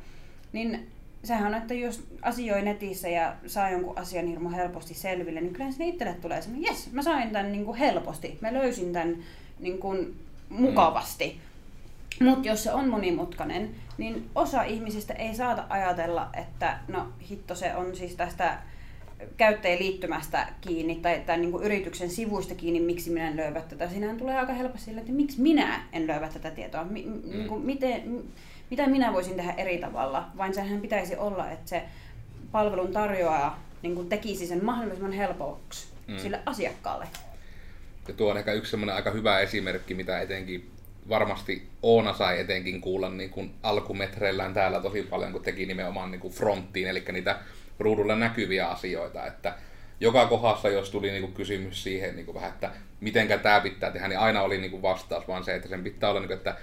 [0.53, 0.91] Niin
[1.25, 5.71] sehän on, että jos asioi netissä ja saa jonkun asian hirmu helposti selville, niin kyllä
[5.71, 9.17] sinne itselle tulee semmoinen, jes, mä sain tämän niin kuin helposti, mä löysin tämän
[9.61, 10.17] niin kuin
[10.49, 11.41] mukavasti.
[12.21, 17.75] Mutta jos se on monimutkainen, niin osa ihmisistä ei saata ajatella, että no hitto se
[17.75, 18.59] on siis tästä
[19.37, 23.89] käyttäjäliittymästä kiinni tai, tai niin yrityksen sivuista kiinni, miksi minä en löyvä tätä.
[23.89, 26.85] Siinähän tulee aika helposti sille, että miksi minä en löyvä tätä tietoa.
[26.85, 27.31] Mi, mm.
[27.31, 28.23] niin kuin miten, m-
[28.71, 31.83] mitä minä voisin tehdä eri tavalla, vaan sehän pitäisi olla, että se
[32.53, 36.15] palvelun tarjoaja niin kuin tekisi sen mahdollisimman helpoksi Mm.
[36.15, 36.19] mm.
[36.19, 37.07] sille asiakkaalle.
[38.09, 40.71] Ja tuo on ehkä yksi semmoinen aika hyvä esimerkki, mitä etenkin
[41.09, 46.21] varmasti Oona sai etenkin kuulla niin kuin alkumetreillään täällä tosi paljon, kun teki nimenomaan niin
[46.21, 47.39] kuin fronttiin, eli niitä
[47.79, 49.55] ruudulla näkyviä asioita, että
[50.01, 53.91] joka kohdassa, jos tuli niin kuin kysymys siihen niin kuin vähän, että mitenkä tämä pitää
[53.91, 56.37] tehdä, niin aina oli niin kuin vastaus vaan se, että sen pitää olla, niin kuin,
[56.37, 56.57] että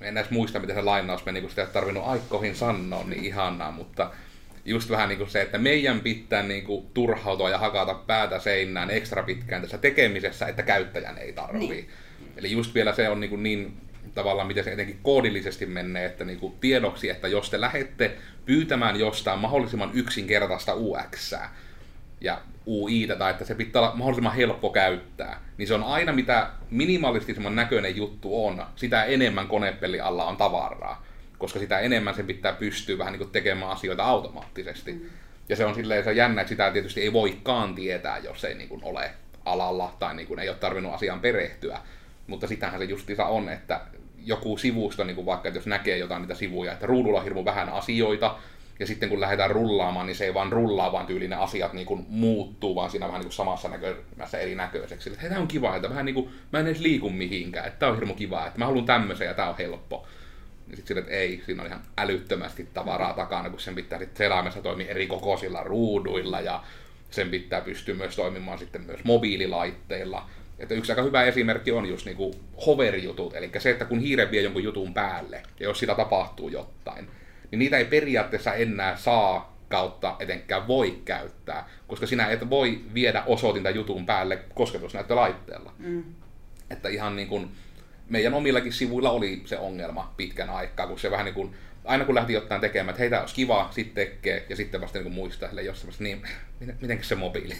[0.00, 3.70] en edes muista, miten se lainaus meni, kun sitä ei tarvinnut aikoihin sanoa, niin ihanaa,
[3.70, 4.10] mutta
[4.64, 8.90] just vähän niin kuin se, että meidän pitää niin kuin turhautua ja hakata päätä seinään
[8.90, 11.68] ekstra pitkään tässä tekemisessä, että käyttäjän ei tarvii.
[11.68, 11.88] Niin.
[12.38, 13.76] Eli just vielä se on niin, kuin niin
[14.14, 18.98] tavallaan miten se etenkin koodillisesti menee, että niin kuin tiedoksi, että jos te lähette pyytämään
[18.98, 21.34] jostain mahdollisimman yksinkertaista UX
[22.20, 26.50] ja UI, tai että se pitää olla mahdollisimman helppo käyttää, niin se on aina mitä
[26.70, 31.04] minimalistisemman näköinen juttu on, sitä enemmän konepeli alla on tavaraa,
[31.38, 34.92] koska sitä enemmän sen pitää pystyä vähän niin kuin tekemään asioita automaattisesti.
[34.92, 35.00] Mm.
[35.48, 38.68] Ja se on silleen se jännä, että sitä tietysti ei voikaan tietää, jos ei niin
[38.68, 39.10] kuin ole
[39.44, 41.78] alalla tai niin kuin ei ole tarvinnut asiaan perehtyä.
[42.28, 43.80] Mutta sitähän se justiinsa on, että
[44.24, 47.68] joku sivusto, niin kuin vaikka että jos näkee jotain niitä sivuja, että ruudulla on vähän
[47.68, 48.36] asioita,
[48.78, 51.86] ja sitten kun lähdetään rullaamaan, niin se ei vaan rullaa, vaan tyyli ne asiat niin
[51.86, 55.10] kuin muuttuu, vaan siinä vähän niin kuin samassa näkömässä erinäköiseksi.
[55.10, 57.92] Että tämä on kiva, että vähän niin kuin, mä en edes liiku mihinkään, että tämä
[57.92, 60.06] on hirmu kiva, että mä haluan tämmöisen ja tämä on helppo.
[60.70, 64.16] Ja sitten sille, että ei, siinä on ihan älyttömästi tavaraa takana, kun sen pitää sitten
[64.16, 66.62] selaimessa toimia eri kokoisilla ruuduilla ja
[67.10, 70.28] sen pitää pystyä myös toimimaan sitten myös mobiililaitteilla.
[70.58, 72.34] Että yksi aika hyvä esimerkki on just niinku
[72.66, 77.10] hover-jutut, eli se, että kun hiire vie jonkun jutun päälle, ja jos sitä tapahtuu jotain,
[77.50, 83.22] niin niitä ei periaatteessa enää saa kautta etenkään voi käyttää, koska sinä et voi viedä
[83.26, 85.72] osoitinta jutun päälle kosketusnäyttölaitteella.
[85.78, 86.04] Mm.
[86.70, 87.50] Että ihan niin kuin
[88.08, 92.14] meidän omillakin sivuilla oli se ongelma pitkän aikaa, kun se vähän niin kuin, aina kun
[92.14, 95.60] lähti jotain tekemään, että heitä olisi kiva, sitten tekee, ja sitten vasta niin kuin muistaa
[95.60, 96.22] jossain niin
[96.60, 97.54] miten, miten se mobiili?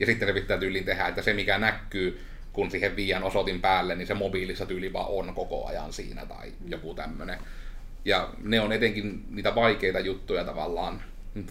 [0.00, 2.20] Ja sitten se pitää tyyliin tehdä, että se mikä näkyy,
[2.52, 6.52] kun siihen viian osoitin päälle, niin se mobiilissa tyyli vaan on koko ajan siinä tai
[6.66, 7.38] joku tämmöinen.
[8.04, 11.02] Ja ne on etenkin niitä vaikeita juttuja tavallaan,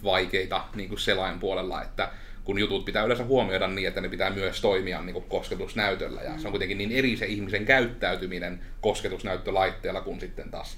[0.04, 2.10] vaikeita niin kuin selain puolella, että
[2.44, 6.22] kun jutut pitää yleensä huomioida niin, että ne pitää myös toimia niin kuin kosketusnäytöllä.
[6.22, 6.40] Ja mm.
[6.40, 10.78] se on kuitenkin niin eri se ihmisen käyttäytyminen kosketusnäyttölaitteella kuin sitten taas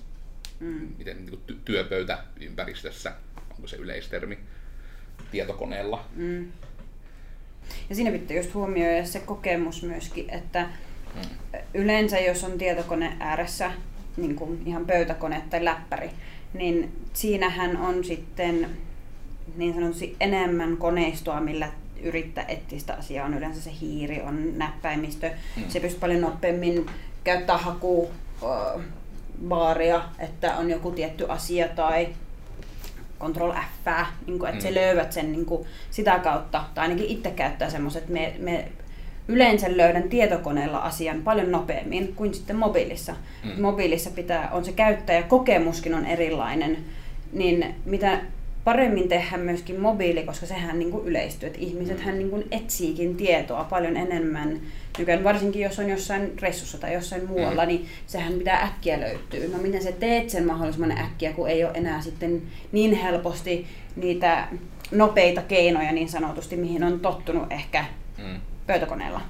[0.60, 0.88] mm.
[0.98, 3.14] miten, niin kuin työpöytäympäristössä,
[3.56, 4.40] onko se yleistermi,
[5.32, 6.06] tietokoneella.
[6.16, 6.52] Mm.
[7.90, 10.70] Ja siinä pitää just huomioida se kokemus myöskin, että
[11.16, 11.22] mm.
[11.74, 13.72] yleensä jos on tietokone ääressä,
[14.18, 16.10] niin kuin ihan pöytäkone tai läppäri,
[16.54, 18.70] niin siinähän on sitten
[19.56, 23.26] niin sanotusti enemmän koneistoa, millä yrittää etsiä sitä asiaa.
[23.26, 25.32] On yleensä se hiiri, on näppäimistö.
[25.58, 25.64] Mm.
[25.68, 26.86] Se pystyy paljon nopeammin
[27.24, 28.12] käyttää haku
[29.48, 32.08] baaria, että on joku tietty asia tai
[33.22, 33.88] Control F,
[34.28, 34.74] niin kuin, että mm.
[34.74, 38.66] se löydät sen niin kuin, sitä kautta, tai ainakin itse käyttää semmoiset, että me, me
[39.28, 43.16] yleensä löydän tietokoneella asian paljon nopeammin kuin sitten mobiilissa.
[43.44, 43.62] Mm.
[43.62, 46.78] Mobiilissa pitää, on se käyttäjäkokemuskin on erilainen,
[47.34, 48.20] niin mitä
[48.64, 53.64] paremmin tehdä myöskin mobiili, koska sehän niin kuin yleistyy, että ihmisethän niin kuin etsiikin tietoa
[53.64, 54.62] paljon enemmän
[54.98, 57.68] nykyään, varsinkin jos on jossain ressussa tai jossain muualla, mm.
[57.68, 59.40] niin sehän pitää äkkiä löytyä.
[59.52, 64.48] No miten sä teet sen mahdollisimman äkkiä, kun ei ole enää sitten niin helposti niitä
[64.92, 67.86] nopeita keinoja niin sanotusti, mihin on tottunut ehkä
[68.18, 68.40] mm.
[68.68, 69.22] pöytäkoneella.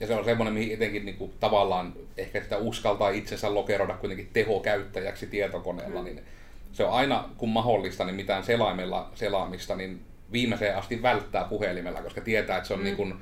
[0.00, 4.30] Ja se on semmoinen, mihin etenkin niin kuin, tavallaan ehkä sitä uskaltaa itsensä lokeroida kuitenkin
[4.32, 6.04] tehokäyttäjäksi tietokoneella, mm.
[6.04, 6.20] niin
[6.72, 10.00] se on aina kun mahdollista, niin mitään selaimella selaamista, niin
[10.32, 12.84] viimeiseen asti välttää puhelimella, koska tietää, että se on mm.
[12.84, 13.14] niin, kuin,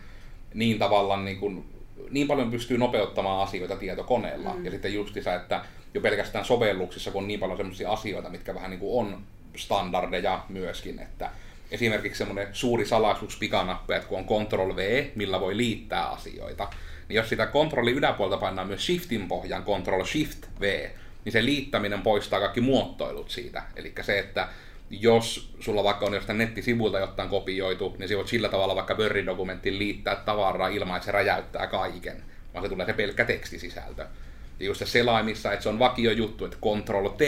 [0.54, 1.64] niin tavallaan niin, kuin,
[2.10, 4.54] niin paljon pystyy nopeuttamaan asioita tietokoneella.
[4.54, 4.64] Mm.
[4.64, 8.70] Ja sitten justissa, että jo pelkästään sovelluksissa, kun on niin paljon sellaisia asioita, mitkä vähän
[8.70, 9.22] niin kuin on
[9.56, 11.30] standardeja myöskin, että
[11.70, 16.68] esimerkiksi semmoinen suuri salaisuus pikanappi, että kun on Ctrl V, millä voi liittää asioita,
[17.08, 20.90] niin jos sitä kontrolli yläpuolta painaa myös Shiftin pohjaan Ctrl Shift V,
[21.28, 23.62] niin se liittäminen poistaa kaikki muotoilut siitä.
[23.76, 24.48] Eli se, että
[24.90, 29.78] jos sulla vaikka on jostain nettisivuilta jotain kopioitu, niin se voit sillä tavalla vaikka Word-dokumenttiin
[29.78, 32.22] liittää tavaraa ilman, että se räjäyttää kaiken,
[32.54, 34.06] vaan se tulee se pelkkä tekstisisältö.
[34.60, 37.22] Ja just se selaimissa, että se on vakio juttu, että Ctrl T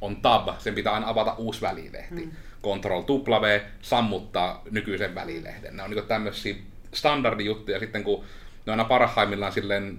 [0.00, 2.26] on tab, sen pitää aina avata uusi välilehti.
[2.26, 2.30] Mm.
[2.62, 5.76] Ctrl W sammuttaa nykyisen välilehden.
[5.76, 6.54] Ne on niin tämmöisiä
[6.94, 8.24] standardijuttuja sitten, kun
[8.66, 9.98] ne on aina parhaimmillaan silleen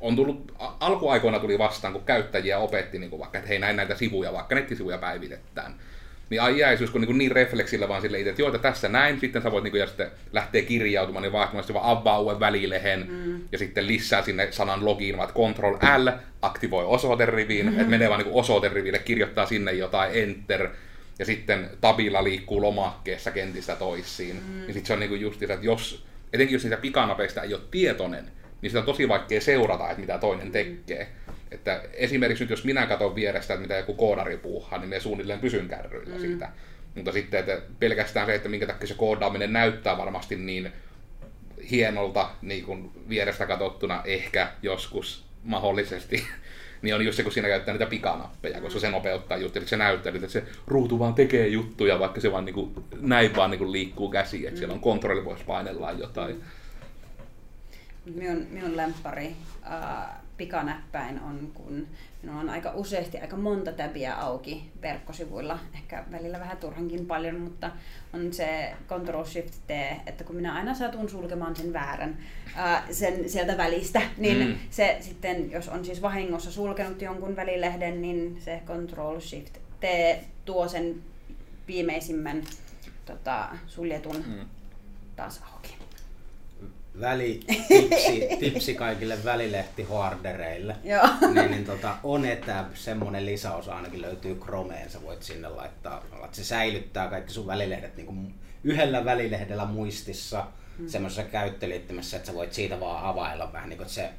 [0.00, 3.94] on tullut, alkuaikoina tuli vastaan, kun käyttäjiä opetti niin kuin vaikka, että hei näin näitä
[3.94, 5.74] sivuja, vaikka nettisivuja päivitetään.
[6.30, 9.42] Niin ai jäisyys, kun niin, niin refleksillä vaan sille itse, että joo, tässä näin, sitten
[9.42, 13.40] sä voit niin kuin, ja sitten lähteä kirjautumaan, niin vaihtamasti vaan avaa uuden välilehen, mm.
[13.52, 16.08] ja sitten lisää sinne sanan logiin, vaan Ctrl L,
[16.42, 17.80] aktivoi osoiteriviin, mm-hmm.
[17.80, 20.68] että menee vaan niin osoiteriville, kirjoittaa sinne jotain, enter,
[21.18, 24.36] ja sitten tabilla liikkuu lomakkeessa kentistä toisiin.
[24.36, 24.60] Mm.
[24.60, 27.62] Niin sitten se on niin kuin just, että jos, etenkin jos niitä pikanapeista ei ole
[27.70, 28.24] tietoinen,
[28.62, 30.52] niin sitä on tosi vaikea seurata, että mitä toinen mm.
[30.52, 31.08] tekee.
[31.50, 35.40] Että esimerkiksi nyt jos minä katson vierestä, että mitä joku koodari puuhaa, niin me suunnilleen
[35.40, 36.20] pysyn kärryillä mm.
[36.20, 36.48] siitä.
[36.94, 40.72] Mutta sitten että pelkästään se, että minkä takia se koodaaminen näyttää varmasti niin
[41.70, 46.24] hienolta niin kuin vierestä katsottuna ehkä joskus mahdollisesti,
[46.82, 49.76] niin on just se, kun siinä käyttää niitä pikanappeja, koska se nopeuttaa just, että se
[49.76, 53.58] näyttää, että se ruutu vaan tekee juttuja, vaikka se vaan niin kuin, näin vaan niin
[53.58, 56.36] kuin liikkuu käsi, että siellä on kontrolli, voisi painellaan jotain.
[56.36, 56.42] Mm
[58.04, 61.86] minun, minun lemppari uh, pikanäppäin on, kun
[62.22, 67.70] minulla on aika useasti aika monta täbiä auki verkkosivuilla, ehkä välillä vähän turhankin paljon, mutta
[68.12, 69.70] on se Control Shift T,
[70.06, 72.18] että kun minä aina satun sulkemaan sen väärän
[72.56, 74.54] ää, sen sieltä välistä, niin mm.
[74.70, 79.84] se sitten, jos on siis vahingossa sulkenut jonkun välilehden, niin se Control Shift T
[80.44, 81.02] tuo sen
[81.68, 82.42] viimeisimmän
[83.06, 84.46] tota, suljetun mm.
[85.16, 85.79] taas auki
[87.00, 90.76] väli, tipsi, tipsi kaikille välilehtihoardereille.
[90.84, 91.08] Joo.
[91.34, 96.36] Niin, niin tota, on että semmonen lisäosa ainakin löytyy Chromeen, sä voit sinne laittaa, että
[96.36, 100.46] se säilyttää kaikki sun välilehdet niin kuin yhdellä välilehdellä muistissa,
[100.78, 100.88] hmm.
[100.88, 104.10] semmoisessa käyttöliittymässä, että sä voit siitä vaan availla vähän niin kuin, että se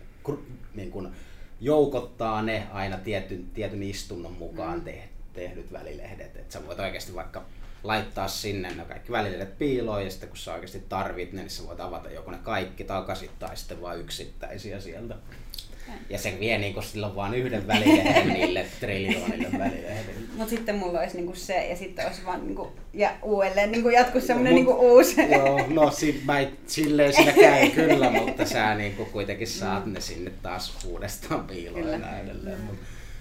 [0.76, 1.08] niin kuin,
[1.60, 4.94] joukottaa ne aina tietyn, tietyn istunnon mukaan hmm.
[5.34, 7.46] tehdyt välilehdet, että sä voit oikeasti vaikka
[7.84, 11.68] laittaa sinne ne kaikki välilehdet piiloon ja sitten kun sä oikeasti tarvit ne, niin sä
[11.68, 15.16] voit avata joko ne kaikki takaisin tai sitten vain yksittäisiä sieltä.
[16.10, 20.28] Ja se vie niinku silloin vaan yhden välilehden niille triljoonille välilehdille.
[20.36, 24.20] Mut sitten mulla olisi niinku se ja sitten olisi vaan niinku, ja uudelleen niinku jatku
[24.20, 25.22] semmonen no, niinku uusi.
[25.32, 30.32] Joo, no si, mä, silleen siinä käy kyllä, mutta sä niinku kuitenkin saat ne sinne
[30.42, 32.62] taas uudestaan piiloon ja edelleen.
[32.62, 32.78] Mm.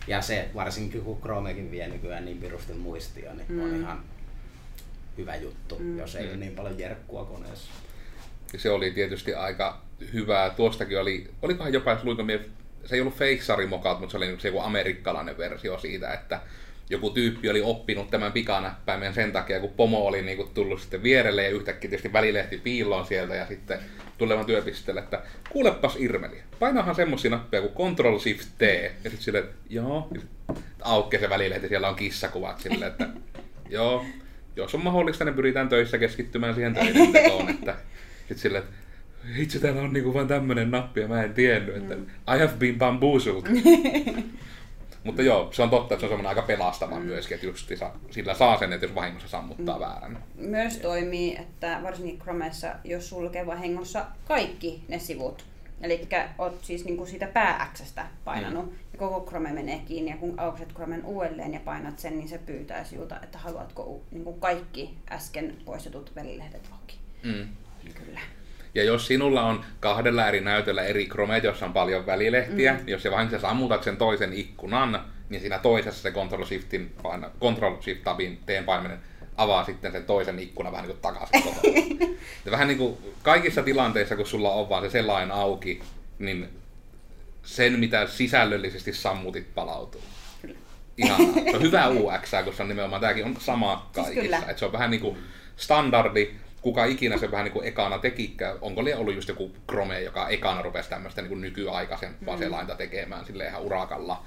[0.06, 3.64] Ja se varsinkin kun Chromekin vie nykyään niin pirusti muistia, niin mm.
[3.64, 4.04] on ihan
[5.20, 5.98] hyvä juttu, mm.
[5.98, 6.28] jos ei mm.
[6.28, 7.72] ole niin paljon jerkkua koneessa.
[8.56, 10.50] Se oli tietysti aika hyvää.
[10.50, 12.24] Tuostakin oli, olikohan jopa, jos luinko
[12.84, 16.40] se ei ollut Feixari-mokat, mutta se oli se joku amerikkalainen versio siitä, että
[16.90, 21.42] joku tyyppi oli oppinut tämän pikanäppäimen sen takia, kun pomo oli niinku tullut sitten vierelle
[21.42, 23.78] ja yhtäkkiä tietysti välilehti piilloon sieltä ja sitten
[24.18, 28.62] tulevan työpisteelle, että kuulepas Irmeli, painahan semmosia nappeja kuin Ctrl Shift T
[29.04, 30.08] ja sitten silleen, joo,
[30.82, 33.08] aukkee se välilehti, siellä on kissakuvat silleen, että
[33.68, 34.04] joo,
[34.62, 37.50] jos on mahdollista, niin pyritään töissä keskittymään siihen töiden tekoon.
[37.54, 37.76] että
[38.28, 38.70] sit sille, että
[39.36, 42.02] itse täällä on niinku vain tämmönen nappi ja mä en tiennyt, että mm.
[42.02, 43.44] I have been bamboozled.
[45.04, 47.04] Mutta joo, se on totta, että se on semmoinen aika pelastava mm.
[47.04, 47.72] myöskin, että just
[48.10, 49.80] sillä saa sen, että jos vahingossa sammuttaa mm.
[49.80, 50.18] väärän.
[50.36, 55.44] Myös toimii, että varsinkin Chromessa, jos sulkee vahingossa kaikki ne sivut,
[55.80, 58.76] Eli olet siis niinku siitä päääksestä painanut mm.
[58.92, 62.38] ja koko Chrome menee kiinni ja kun aukset Chromen uudelleen ja painat sen, niin se
[62.38, 66.98] pyytää sinulta, että haluatko niinku kaikki äsken poistetut välilehdet auki.
[67.22, 67.48] Mm.
[67.94, 68.20] Kyllä.
[68.74, 72.78] Ja jos sinulla on kahdella eri näytöllä eri Chromet, jossa on paljon välilehtiä, mm.
[72.78, 76.94] niin jos se vahingossa sammutat sen toisen ikkunan, niin siinä toisessa se Control Shiftin,
[77.40, 78.98] Control Shift Tabin teen painaminen
[79.42, 81.98] avaa sitten sen toisen ikkunan vähän niin kuin takaisin
[82.44, 85.82] ja vähän niin kuin kaikissa tilanteissa, kun sulla on vaan se selain auki,
[86.18, 86.48] niin
[87.42, 90.02] sen, mitä sisällöllisesti sammutit, palautuu.
[90.42, 90.58] Kyllä.
[90.96, 91.34] Ihanaa.
[91.50, 94.40] Se on hyvä UX, kun se on nimenomaan, tämäkin on sama siis kaikissa.
[94.40, 95.16] Siis se on vähän niin kuin
[95.56, 96.30] standardi,
[96.62, 98.56] kuka ikinä se vähän niin kuin ekana tekikään.
[98.60, 102.42] Onko liian ollut just joku Chrome, joka ekana rupesi tämmöistä niin nykyaikaisempaa mm.
[102.42, 104.22] selainta tekemään sille ihan urakalla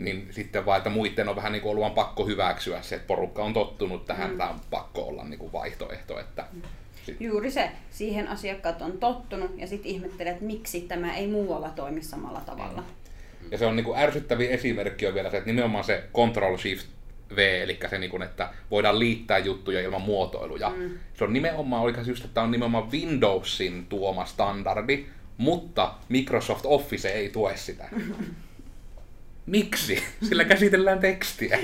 [0.00, 3.44] niin sitten vaan, että muiden on vähän niin kuin ollut pakko hyväksyä se, että porukka
[3.44, 4.38] on tottunut tähän, mm.
[4.38, 6.20] tämä on pakko olla niin kuin vaihtoehto.
[6.20, 6.62] Että mm.
[7.06, 7.20] sit...
[7.20, 12.02] Juuri se, siihen asiakkaat on tottunut ja sitten ihmettelee, että miksi tämä ei muualla toimi
[12.02, 12.80] samalla tavalla.
[12.80, 13.48] Mm.
[13.50, 16.86] Ja se on niin kuin ärsyttäviä esimerkki on vielä se, että nimenomaan se Control Shift
[17.36, 20.72] V, eli se, niin kuin, että voidaan liittää juttuja ilman muotoiluja.
[20.76, 20.90] Mm.
[21.14, 27.08] Se on nimenomaan, oliko just, että tämä on nimenomaan Windowsin tuoma standardi, mutta Microsoft Office
[27.08, 27.88] ei tue sitä.
[29.46, 30.02] Miksi?
[30.28, 31.58] Sillä käsitellään tekstiä.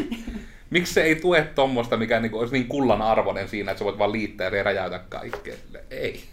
[0.71, 3.99] Miksi se ei tue tuommoista, mikä niinku olisi niin kullan arvoinen siinä, että sä voit
[3.99, 5.55] vaan liittää ja räjäytä kaikkea?
[5.91, 6.25] Ei.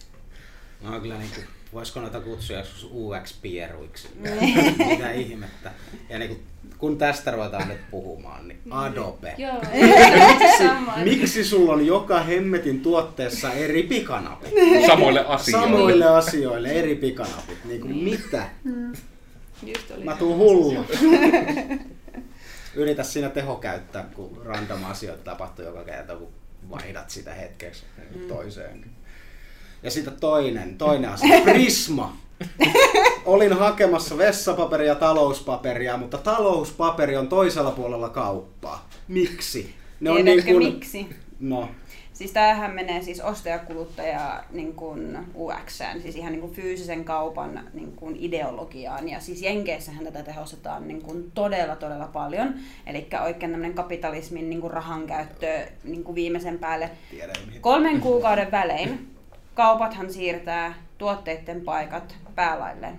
[0.81, 4.07] No kyllä niin kuin, voisiko noita kutsua joskus UX-pieruiksi?
[4.19, 4.75] Niin.
[4.87, 5.71] Mitä ihmettä.
[6.09, 6.43] Ja niin kuin,
[6.77, 9.35] kun tästä ruvetaan nyt puhumaan, niin Adobe.
[9.37, 9.53] Joo.
[10.33, 10.63] miksi,
[11.03, 14.53] miksi sulla on joka hemmetin tuotteessa eri pikanapit?
[14.87, 15.67] Samoille asioille.
[15.67, 17.65] Samoille asioille eri pikanapit.
[17.65, 18.49] Niin kuin, mitä?
[19.67, 20.85] Just oli Mä tuun hullu.
[22.75, 26.29] Yritä siinä teho käyttää, kun random asioita tapahtuu joka kerta, kun
[26.69, 27.83] vaihdat sitä hetkeksi
[28.15, 28.27] mm.
[28.27, 28.85] toiseen.
[29.83, 32.17] Ja sitten toinen, toinen asia, Prisma.
[33.25, 38.89] Olin hakemassa vessapaperia ja talouspaperia, mutta talouspaperi on toisella puolella kauppaa.
[39.07, 39.75] Miksi?
[39.99, 40.57] Ne on niin kuin...
[40.57, 41.09] miksi?
[41.39, 41.69] No,
[42.13, 47.91] Siis tämähän menee siis ostajakuluttaja niin kuin UX, siis ihan niin kuin fyysisen kaupan niin
[47.95, 49.09] kuin ideologiaan.
[49.09, 52.55] Ja siis Jenkeissähän tätä tehostetaan niin kuin todella todella paljon.
[52.87, 56.89] Eli oikein tämmöinen kapitalismin niin kuin rahan käyttö niin kuin viimeisen päälle.
[57.61, 59.15] Kolmen kuukauden välein
[59.53, 62.89] kaupathan siirtää tuotteiden paikat päälaille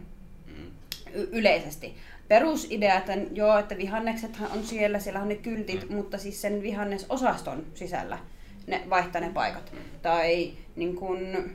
[0.47, 0.67] mm.
[1.15, 1.97] y- yleisesti
[2.29, 5.97] perusidea, että joo, että vihanneksethan on siellä, siellä on ne kyltit, mm.
[5.97, 8.19] mutta siis sen vihannesosaston sisällä
[8.67, 9.73] ne vaihtaa ne paikat.
[10.03, 11.51] Tai niin kun,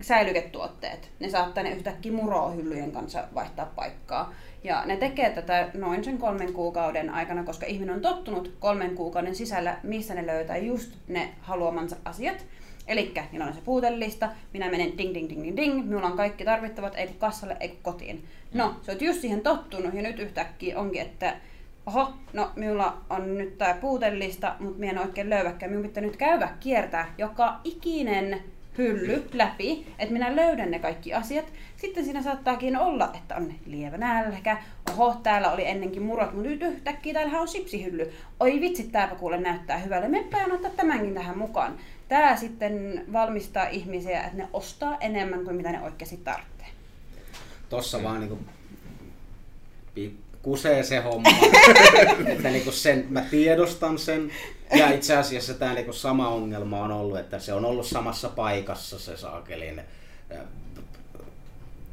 [0.00, 4.34] säilyketuotteet, ne saattaa ne yhtäkkiä murohyllyjen kanssa vaihtaa paikkaa.
[4.64, 9.34] Ja ne tekee tätä noin sen kolmen kuukauden aikana, koska ihminen on tottunut kolmen kuukauden
[9.34, 12.46] sisällä, missä ne löytää just ne haluamansa asiat.
[12.86, 16.44] Eli niillä on se puutelista, minä menen ding ding ding ding ding, minulla on kaikki
[16.44, 18.24] tarvittavat, ei kassalle, ei kotiin.
[18.54, 21.36] No, se on just siihen tottunut ja nyt yhtäkkiä onkin, että
[21.86, 25.72] oho, no minulla on nyt tämä puutellista, mutta minä en oikein löydäkään.
[25.72, 28.42] Minun pitää nyt käydä kiertää joka ikinen
[28.78, 31.52] hylly läpi, että minä löydän ne kaikki asiat.
[31.76, 34.58] Sitten siinä saattaakin olla, että on lievä nälkä,
[34.90, 38.12] oho, täällä oli ennenkin murot, mutta nyt yhtäkkiä täällä on sipsihylly.
[38.40, 41.76] Oi vitsi, tääpä kuule näyttää hyvälle, meppä ottaa tämänkin tähän mukaan.
[42.08, 46.66] Tämä sitten valmistaa ihmisiä, että ne ostaa enemmän kuin mitä ne oikeasti tarvitsee.
[47.68, 48.38] Tossa vaan niinku
[50.46, 51.28] kusee se homma.
[52.26, 54.30] että niinku sen, mä tiedostan sen.
[54.74, 58.98] Ja itse asiassa tämä niinku sama ongelma on ollut, että se on ollut samassa paikassa
[58.98, 59.80] se saakelin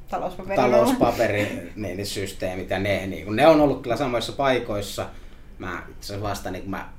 [0.10, 0.56] Talouspaperi.
[0.56, 5.10] talouspaperi niin, niin systeemit ja ne, niin ne on ollut kyllä samoissa paikoissa.
[5.58, 6.89] Mä itse vasta niin mä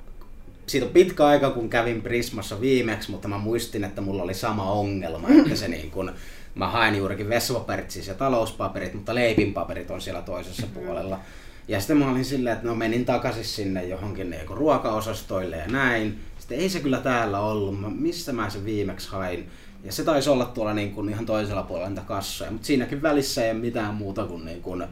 [0.67, 4.73] siitä on pitkä aika, kun kävin Prismassa viimeksi, mutta mä muistin, että mulla oli sama
[4.73, 6.13] ongelma, että se niin kun,
[6.55, 11.21] mä haen juurikin vessapaperit siis ja talouspaperit, mutta leipinpaperit on siellä toisessa puolella.
[11.69, 16.19] Ja sitten mä olin silleen, että no menin takaisin sinne johonkin niin ruokaosastoille ja näin.
[16.39, 19.49] Sitten ei se kyllä täällä ollut, mä, missä mä sen viimeksi hain.
[19.85, 23.45] Ja se taisi olla tuolla niin kuin ihan toisella puolella niitä kassoja, mutta siinäkin välissä
[23.45, 24.89] ei ole mitään muuta kuin, niin kuin, äh,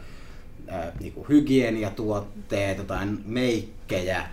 [1.01, 4.29] niin kuin hygieniatuotteet, jotain meikkejä,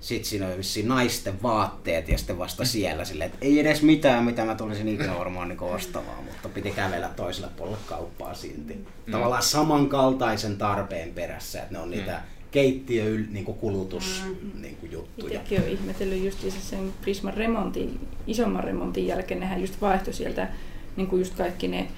[0.00, 4.24] sitten siinä oli vissiin naisten vaatteet ja sitten vasta siellä silleen, että ei edes mitään,
[4.24, 8.74] mitä mä tulisin ikinä varmaan niin ostamaan, mutta piti kävellä toiselle puolelle kauppaa silti.
[8.74, 9.12] Mm.
[9.12, 12.50] Tavallaan samankaltaisen tarpeen perässä, että ne on niitä mm.
[12.50, 14.62] keittiö niin kulutus mm.
[14.62, 15.40] niin kuin juttuja.
[15.40, 20.48] Itsekin olen ihmetellyt just sen Prisman remontin, isomman remontin jälkeen, nehän just vaihtoi sieltä
[20.96, 21.88] niin kuin just kaikki ne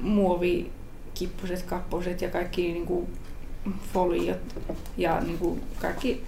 [0.00, 3.08] muovikippuset, kapposet ja kaikki niin kuin
[3.92, 4.56] foliot
[4.96, 6.22] ja niin kuin kaikki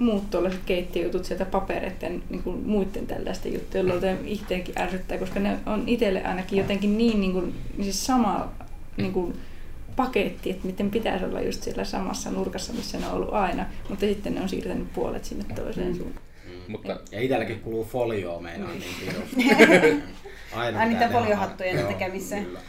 [0.00, 5.58] muut tuollaiset keittiöjutut sieltä papereiden niin kuin muiden tällaisten juttujen, joilla itseäkin ärsyttää, koska ne
[5.66, 8.52] on itselle ainakin jotenkin niin, niin kuin, niin siis sama
[8.96, 9.34] niin kuin,
[9.96, 14.06] paketti, että miten pitäisi olla just siellä samassa nurkassa, missä ne on ollut aina, mutta
[14.06, 15.96] sitten ne on siirtänyt puolet sinne toiseen mm.
[15.96, 16.26] suuntaan.
[16.44, 16.72] Mm.
[16.72, 17.00] Mutta...
[17.12, 20.02] Ja itselläkin kuluu folioa meinaan niin, niin
[20.52, 22.44] Aina Ai niitä foliohattujen tekemiseen.
[22.44, 22.60] Kyllä.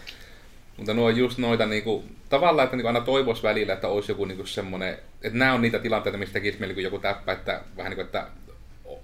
[0.81, 4.25] Mutta nuo on just noita niinku, tavallaan, että niinku aina toivois välillä, että olisi joku
[4.25, 7.95] niinku semmoinen, että nämä on niitä tilanteita, mistä tekisi mieli joku täppä, että vähän niin
[7.95, 8.27] kuin, että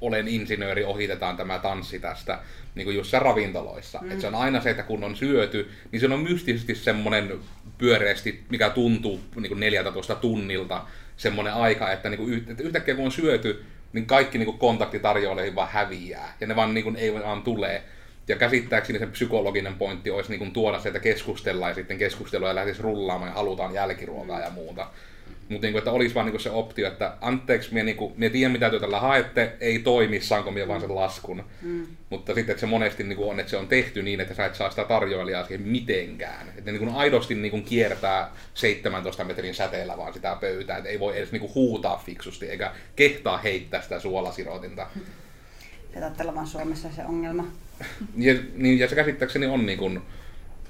[0.01, 2.39] olen insinööri, ohitetaan tämä tanssi tästä,
[2.75, 3.99] niin kuin just ravintoloissa.
[4.01, 4.11] Mm.
[4.11, 7.39] Että se on aina se, että kun on syöty, niin se on mystisesti semmoinen
[7.77, 10.81] pyöreästi, mikä tuntuu niin kuin 14 tunnilta,
[11.17, 15.55] semmoinen aika, että, niin kuin, että yhtäkkiä kun on syöty, niin kaikki niin kuin kontaktitarjoilijat
[15.55, 17.83] vaan häviää, ja ne vaan niin kuin, ei vaan tulee.
[18.27, 22.47] Ja käsittääkseni se psykologinen pointti olisi niin kuin tuoda se, että keskustellaan ja sitten keskustelua
[22.47, 24.87] ja lähtisi rullaamaan ja halutaan jälkiruokaa ja muuta.
[25.49, 28.51] Mutta niin että olisi vaan niin se optio, että anteeksi, minä, niin kuin, minä tiedän
[28.51, 31.43] mitä te tällä haette, ei toimi, saanko minä vaan sen laskun.
[31.61, 31.87] Mm.
[32.09, 34.45] Mutta sitten että se monesti niin kuin on, että se on tehty niin, että sä
[34.45, 36.47] et saa sitä tarjoilijaa siihen mitenkään.
[36.49, 40.89] Että ne niin kuin aidosti niin kuin kiertää 17 metrin säteellä vaan sitä pöytää, että
[40.89, 44.87] ei voi edes niin kuin huutaa fiksusti eikä kehtaa heittää sitä suolasirotinta.
[45.95, 47.47] Ja vaan Suomessa se ongelma.
[48.17, 50.01] Ja, niin, ja se käsittääkseni on niin kuin,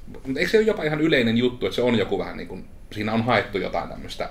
[0.07, 2.65] mutta eikö se ole jopa ihan yleinen juttu, että se on joku vähän niin kuin,
[2.91, 4.29] siinä on haettu jotain tämmöistä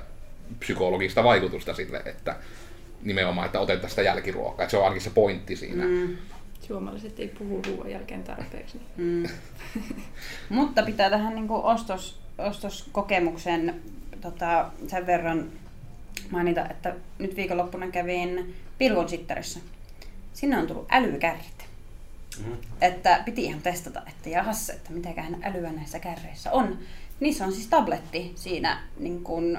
[0.59, 2.37] psykologista vaikutusta sille, että
[3.03, 5.85] nimenomaan, että otetaan sitä jälkiruokaa, että se on ainakin se pointti siinä.
[5.85, 6.17] Mm.
[6.61, 8.81] Suomalaiset ei puhu ruoan jälkeen tarpeeksi.
[8.97, 9.25] Mm.
[10.49, 13.75] Mutta pitää tähän niin kuin ostos, ostoskokemuksen
[14.21, 15.53] tota, sen verran
[16.31, 19.61] mainita, että nyt viikonloppuna kävin Pilkon sitterissä.
[20.33, 21.56] Sinne on tullut älykärrit.
[22.45, 22.57] Mm.
[22.81, 26.79] Että piti ihan testata, että jahas, että mitäköhän älyä näissä kärreissä on.
[27.21, 29.59] Niissä on siis tabletti siinä niin kuin,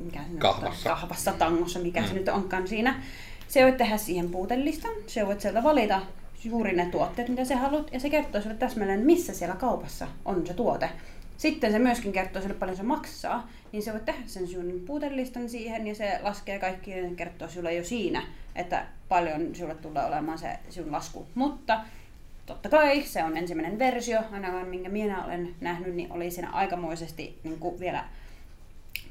[0.00, 0.90] mikä se kahvassa.
[0.90, 2.06] kahvassa, tangossa, mikä mm.
[2.06, 3.02] se nyt onkaan siinä.
[3.48, 6.02] Se voit tehdä siihen puutelistan, se voit sieltä valita
[6.44, 10.46] juuri ne tuotteet, mitä sä haluat, ja se kertoo sinulle täsmälleen, missä siellä kaupassa on
[10.46, 10.90] se tuote.
[11.40, 15.48] Sitten se myöskin kertoo sinulle paljon se maksaa, niin se voit tehdä sen sinun puutelistan
[15.48, 18.22] siihen, ja se laskee kaikki, ja kertoo sinulle jo siinä,
[18.56, 21.26] että paljon sinulle tulee olemaan se sinun lasku.
[21.34, 21.80] Mutta
[22.46, 27.38] totta kai se on ensimmäinen versio, ainakaan minkä minä olen nähnyt, niin oli siinä aikamoisesti
[27.44, 28.04] niin kuin vielä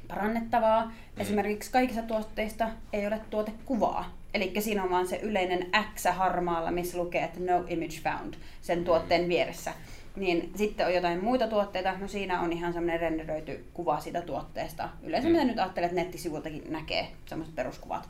[0.08, 0.84] parannettavaa.
[0.86, 0.92] Mm.
[1.18, 4.16] Esimerkiksi kaikissa tuotteista ei ole tuotekuvaa.
[4.34, 8.78] Eli siinä on vaan se yleinen X harmaalla, missä lukee, että no image found sen
[8.78, 8.84] mm.
[8.84, 9.72] tuotteen vieressä.
[10.16, 14.88] Niin sitten on jotain muita tuotteita, no siinä on ihan semmoinen renderöity kuva siitä tuotteesta.
[15.02, 15.32] Yleensä mm.
[15.32, 18.08] mitä nyt ajattelet, että nettisivultakin näkee semmoiset peruskuvat.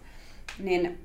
[0.59, 0.99] Niin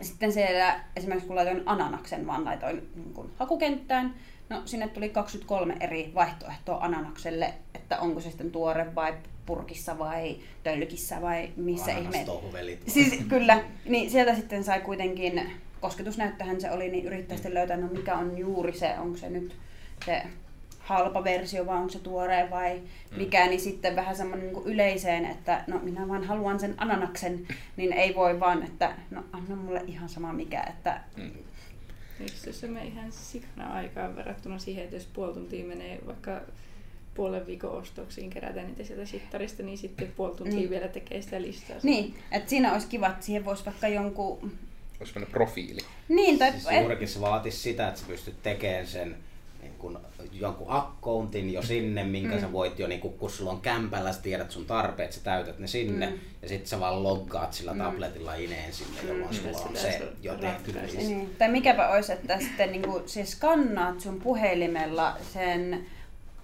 [0.00, 4.14] sitten siellä esimerkiksi kun laitoin ananaksen, vaan laitoin niin kuin hakukenttään,
[4.48, 9.14] no sinne tuli 23 eri vaihtoehtoa ananakselle, että onko se sitten tuore vai
[9.46, 12.08] purkissa vai tölkissä vai missä ihme.
[12.08, 12.82] Ananas-tohuvelit.
[12.86, 15.50] Siis kyllä, niin sieltä sitten sai kuitenkin,
[15.80, 19.56] kosketusnäyttöhän se oli, niin sitten löytää, no mikä on juuri se, onko se nyt
[20.04, 20.22] se
[20.78, 22.82] halpa versio vai onko se tuore vai
[23.16, 27.92] mikä, niin sitten vähän semmoinen niin yleiseen, että no minä vaan haluan sen ananaksen, niin
[27.92, 31.30] ei voi vaan, että no anna mulle ihan sama mikä, että Mm.
[32.20, 36.40] Eikö se mene ihan sikana aikaan verrattuna siihen, että jos puoli tuntia menee vaikka
[37.14, 40.70] puolen viikon ostoksiin kerätä niitä sieltä sittarista, niin sitten puoli tuntia Niin.
[40.70, 41.76] vielä tekee sitä listaa.
[41.82, 44.52] niin, että siinä olisi kiva, että siihen voisi vaikka jonkun,
[45.00, 45.80] Olisi profiili.
[46.08, 49.16] niin tai Siis juurikin se vaatisi sitä, että sä pystyt tekemään sen
[49.78, 49.98] kun,
[50.32, 52.40] jonkun accountin jo sinne, minkä mm.
[52.40, 55.58] sä voit jo, niin kun, kun sulla on kämpällä, sä tiedät sun tarpeet, sä täytät
[55.58, 56.18] ne sinne, mm.
[56.42, 57.78] ja sitten sä vaan loggaat sillä mm.
[57.78, 59.36] tabletilla ineen sinne, jolloin Mm.
[59.36, 60.72] sulla on se se jo tehty.
[60.96, 61.34] Niin.
[61.38, 65.86] Tai mikäpä olisi, että sitten niinku, siis skannaat sun puhelimella sen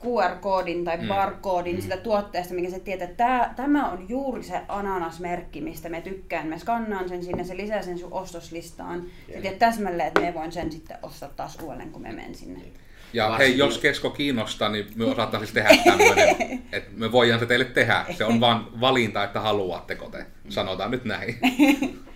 [0.04, 1.08] QR-koodin tai Mm.
[1.08, 1.82] barkoodin Mm.
[1.82, 6.46] sitä tuotteesta, mikä sä tiedät, että tää, tämä on juuri se ananasmerkki, mistä me tykkään.
[6.46, 9.04] Me skannaan sen sinne, se lisää sen sun ostoslistaan.
[9.28, 9.40] Jep.
[9.42, 12.60] tiedät täsmälleen, että me voin sen sitten ostaa taas uudelleen, kun me menen sinne.
[13.12, 16.36] Ja Varsinkin- hei, jos kesko kiinnostaa, niin me osataan siis tehdä tämmöinen,
[16.72, 18.04] että me voidaan se teille tehdä.
[18.18, 20.26] Se on vaan valinta, että haluatteko te.
[20.48, 21.38] Sanotaan nyt näin.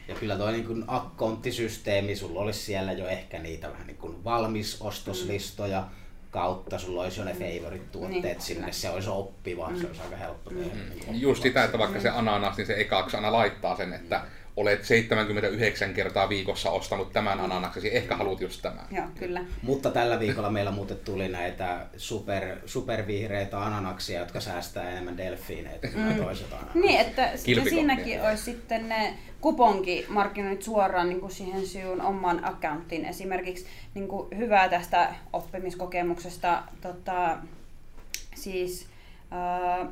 [0.09, 4.25] ja kyllä toi niin kun accountti-systeemi, sulla olisi siellä jo ehkä niitä vähän niin kuin
[4.25, 5.85] valmis ostoslistoja
[6.31, 10.51] kautta, sulla olisi jo ne favorite-tuotteet Niin, sinne, se olisi oppiva, se olisi aika helppo
[10.51, 10.75] tehdä.
[11.11, 14.21] niin Just sitä, että vaikka se ananas, niin se ekaksi aina laittaa sen, että
[14.57, 18.87] olet 79 kertaa viikossa ostanut tämän ananaksesi, ehkä haluat just tämän.
[18.91, 19.45] Joo, kyllä.
[19.63, 26.05] Mutta tällä viikolla meillä muuten tuli näitä super, supervihreitä ananaksia, jotka säästää enemmän delfiineitä kuin
[26.05, 26.25] mm.
[26.25, 26.83] toiset ananakset.
[26.83, 27.31] Niin, että
[27.69, 33.05] siinäkin olisi sitten ne kuponkimarkkinoinnit suoraan niin kuin siihen sinun oman accounttiin.
[33.05, 37.39] Esimerkiksi niin kuin hyvää tästä oppimiskokemuksesta, tota,
[38.35, 38.87] siis
[39.31, 39.87] ää,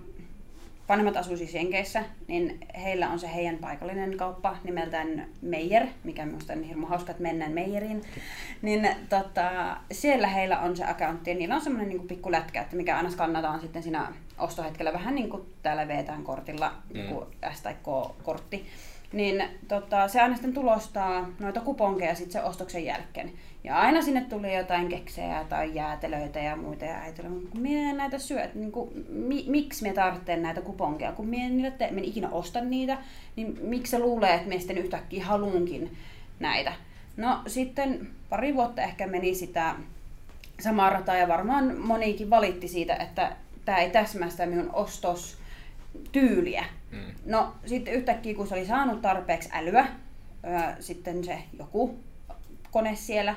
[0.88, 6.52] vanhemmat asuu siis Jenkeissä, niin heillä on se heidän paikallinen kauppa nimeltään Meijer, mikä minusta
[6.52, 8.02] on hirmu hauska, että mennään Meijeriin.
[8.62, 12.76] Niin tota, siellä heillä on se accountti ja niillä on semmoinen niin pikku lätkä, että
[12.76, 17.00] mikä aina skannataan sitten siinä ostohetkellä vähän niin kuin täällä vetään kortilla, Mm.
[17.00, 18.66] joku S tai K-kortti.
[19.12, 23.32] Niin tota, se aina sitten tulostaa noita kuponkeja sitten se ostoksen jälkeen.
[23.64, 26.84] Ja aina sinne tuli jotain keksejä tai jäätelöitä ja muita.
[26.84, 30.60] Ja äiti oli, kun minä en näitä syö, niin kuin, mi, miksi minä tarvitsen näitä
[30.60, 32.98] kuponkeja, kun minä en, niille tee, minä en ikinä osta niitä,
[33.36, 35.96] niin miksi se luulee, että minä sitten yhtäkkiä haluunkin
[36.40, 36.72] näitä.
[37.16, 39.74] No sitten pari vuotta ehkä meni sitä
[40.60, 46.64] samaa rataa ja varmaan monikin valitti siitä, että tämä ei täsmää sitä minun ostostyyliä.
[46.90, 46.98] Mm.
[47.26, 49.86] No sitten yhtäkkiä, kun se oli saanut tarpeeksi älyä,
[50.42, 51.98] ää, sitten se joku
[52.74, 53.34] kone siellä,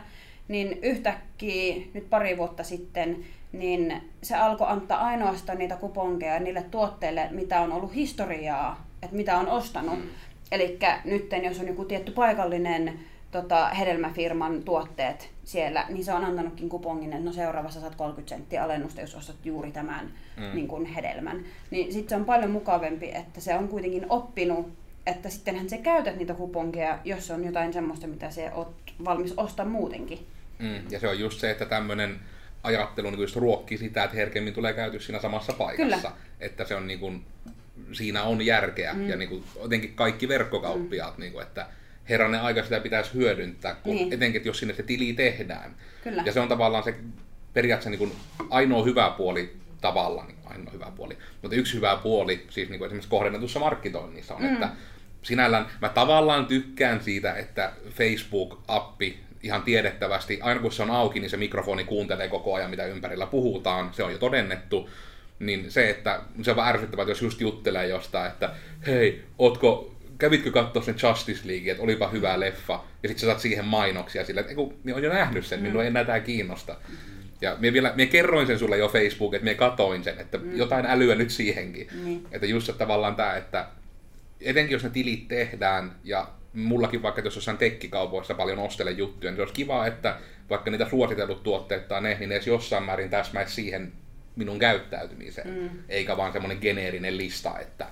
[0.48, 3.18] niin yhtäkkiä nyt pari vuotta sitten,
[3.52, 9.38] niin se alkoi antaa ainoastaan niitä kuponkeja niille tuotteille, mitä on ollut historiaa, että mitä
[9.38, 10.00] on ostanut.
[10.52, 13.00] Eli nyt jos on joku tietty paikallinen
[13.32, 18.64] tota, hedelmäfirman tuotteet siellä, niin se on antanutkin kupongin, että no seuraavassa saat 30 senttiä
[18.64, 20.44] alennusta, jos ostat juuri tämän Mm.
[20.44, 20.56] mm.
[20.56, 21.46] niin kuin hedelmän.
[21.72, 24.74] Niin sitten se on paljon mukavampi, että se on kuitenkin oppinut,
[25.06, 29.66] että sittenhän se käytät niitä kuponkeja, jos on jotain semmoista, mitä se oot valmis ostaa
[29.66, 30.28] muutenkin.
[30.60, 30.82] Mm.
[30.90, 32.20] Ja se on just se, että tämmöinen
[32.64, 36.08] ajattelu niin ruokkii sitä, että herkemmin tulee käyty siinä samassa paikassa.
[36.08, 36.12] Kyllä.
[36.40, 37.26] Että se on niin kuin,
[37.92, 38.94] siinä on järkeä.
[38.94, 39.10] Mm.
[39.10, 41.22] Ja niin kuin, jotenkin kaikki verkkokauppiaat, mm.
[41.22, 41.68] niin kuin, että
[42.10, 44.14] herranen aika sitä pitäisi hyödyntää, kun Niin.
[44.14, 45.76] etenkin jos sinne se tili tehdään.
[46.04, 46.24] Kyllä.
[46.26, 46.96] Ja se on tavallaan se
[47.54, 48.12] periaatteessa niin kuin
[48.50, 52.86] ainoa hyvä puoli tavallaan, niin ainoa hyvä puoli, mutta yksi hyvä puoli siis niin kuin
[52.88, 54.54] esimerkiksi kohdennetussa markkinoinnissa on, mm.
[54.54, 54.70] että
[55.22, 59.14] sinällään mä tavallaan tykkään siitä, että Facebook-appi
[59.44, 63.26] ihan tiedettävästi, aina kun se on auki, niin se mikrofoni kuuntelee koko ajan, mitä ympärillä
[63.26, 64.90] puhutaan, se on jo todennettu,
[65.40, 68.50] niin se, että se on vähän ärsyttävää, jos just juttelee jostain, että
[68.88, 73.40] hei, ootko, kävitkö katsoa sen Justice League, että olipa hyvä leffa, ja sitten sä saat
[73.40, 76.76] siihen mainoksia sillä, että kun minä olen jo nähnyt sen, minua ei enää tää kiinnosta.
[77.42, 80.58] Ja minä vielä, minä kerroin sen sulle jo Facebook, että minä katoin sen, että mm.
[80.58, 81.88] jotain älyä nyt siihenkin.
[82.04, 82.28] Niin.
[82.32, 83.68] Että just se tavallaan tämä, että
[84.42, 89.38] etenkin jos ne tilit tehdään, ja mullakin vaikka jos jossain tekkikaupoissa paljon ostelen juttuja, niin
[89.38, 90.18] se olisi kiva, että
[90.50, 93.92] vaikka niitä suositellut tuotteet tai ne, niin ne edes jossain määrin täsmäisi siihen
[94.36, 95.50] minun käyttäytymiseen.
[95.50, 95.70] Mm.
[95.90, 97.88] Eikä vaan semmoinen geneerinen lista, että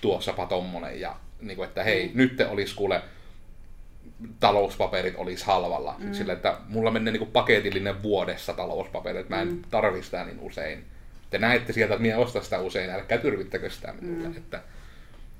[0.00, 2.12] tuossapa tommonen ja niin kuin, että hei, mm.
[2.14, 3.02] nyt te olisi kuule
[4.40, 5.94] talouspaperit olisi halvalla.
[5.98, 6.12] Mm.
[6.12, 9.62] Sillä, että mulla menee niin paketillinen vuodessa talouspaperit, mä en mm.
[9.70, 10.84] tarvi sitä niin usein.
[11.30, 14.28] Te näette sieltä, että minä ostan sitä usein, älkää tyrvittäkö sitä minulle.
[14.28, 14.36] Mm.
[14.36, 14.62] Että,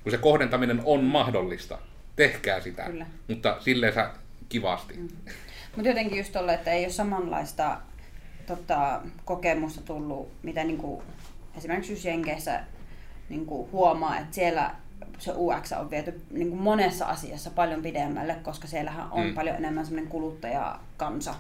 [0.03, 1.79] kun se kohdentaminen on mahdollista,
[2.17, 2.83] tehkää sitä.
[2.83, 3.07] Kyllä.
[3.29, 4.11] Mutta silleen sä
[4.49, 4.95] kivasti.
[4.95, 5.09] Mm.
[5.77, 7.79] Mutta jotenkin just tolle, että ei ole samanlaista
[8.47, 11.03] tota, kokemusta tullut, mitä niinku,
[11.59, 12.61] esimerkiksi just Jenkeissä
[13.29, 14.71] niinku, huomaa, että siellä
[15.19, 19.35] se UX on viety niinku, monessa asiassa paljon pidemmälle, koska siellähän on Mm.
[19.35, 21.35] paljon enemmän semmoinen kuluttajakansa.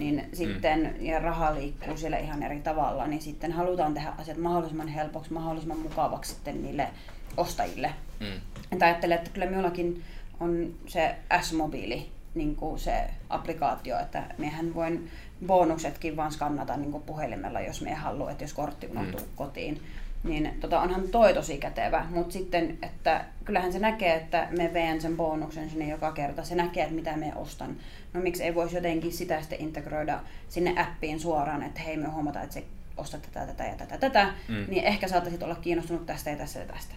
[0.00, 4.88] Niin sitten, ja raha liikkuu siellä ihan eri tavalla, niin sitten halutaan tehdä asiat mahdollisimman
[4.88, 6.88] helpoksi, mahdollisimman mukavaksi sitten niille
[7.36, 7.90] ostajille.
[8.20, 8.40] Mm.
[8.72, 10.02] Että ajattelen, että kyllä minullakin
[10.40, 15.10] on se S-mobiili, niin kuin se applikaatio, että miehän voin
[15.46, 19.26] bonuksetkin vaan skannata niin kuin puhelimella, jos me haluaa, että jos kortti unohtuu mm.
[19.36, 19.82] kotiin.
[20.24, 25.00] Niin tota, onhan toi tosi kätevä, mutta sitten, että kyllähän se näkee, että me veen
[25.00, 26.44] sen bonuksen sinne joka kerta.
[26.44, 27.76] Se näkee, että mitä me ostan.
[28.12, 32.44] No miksi ei voisi jotenkin sitä sitten integroida sinne appiin suoraan, että hei me huomataan,
[32.44, 32.64] että se
[32.96, 34.54] ostat tätä, tätä ja tätä, tätä, Mm.
[34.54, 34.64] mm.
[34.68, 36.94] niin ehkä saattaisit olla kiinnostunut tästä ja tästä ja tästä.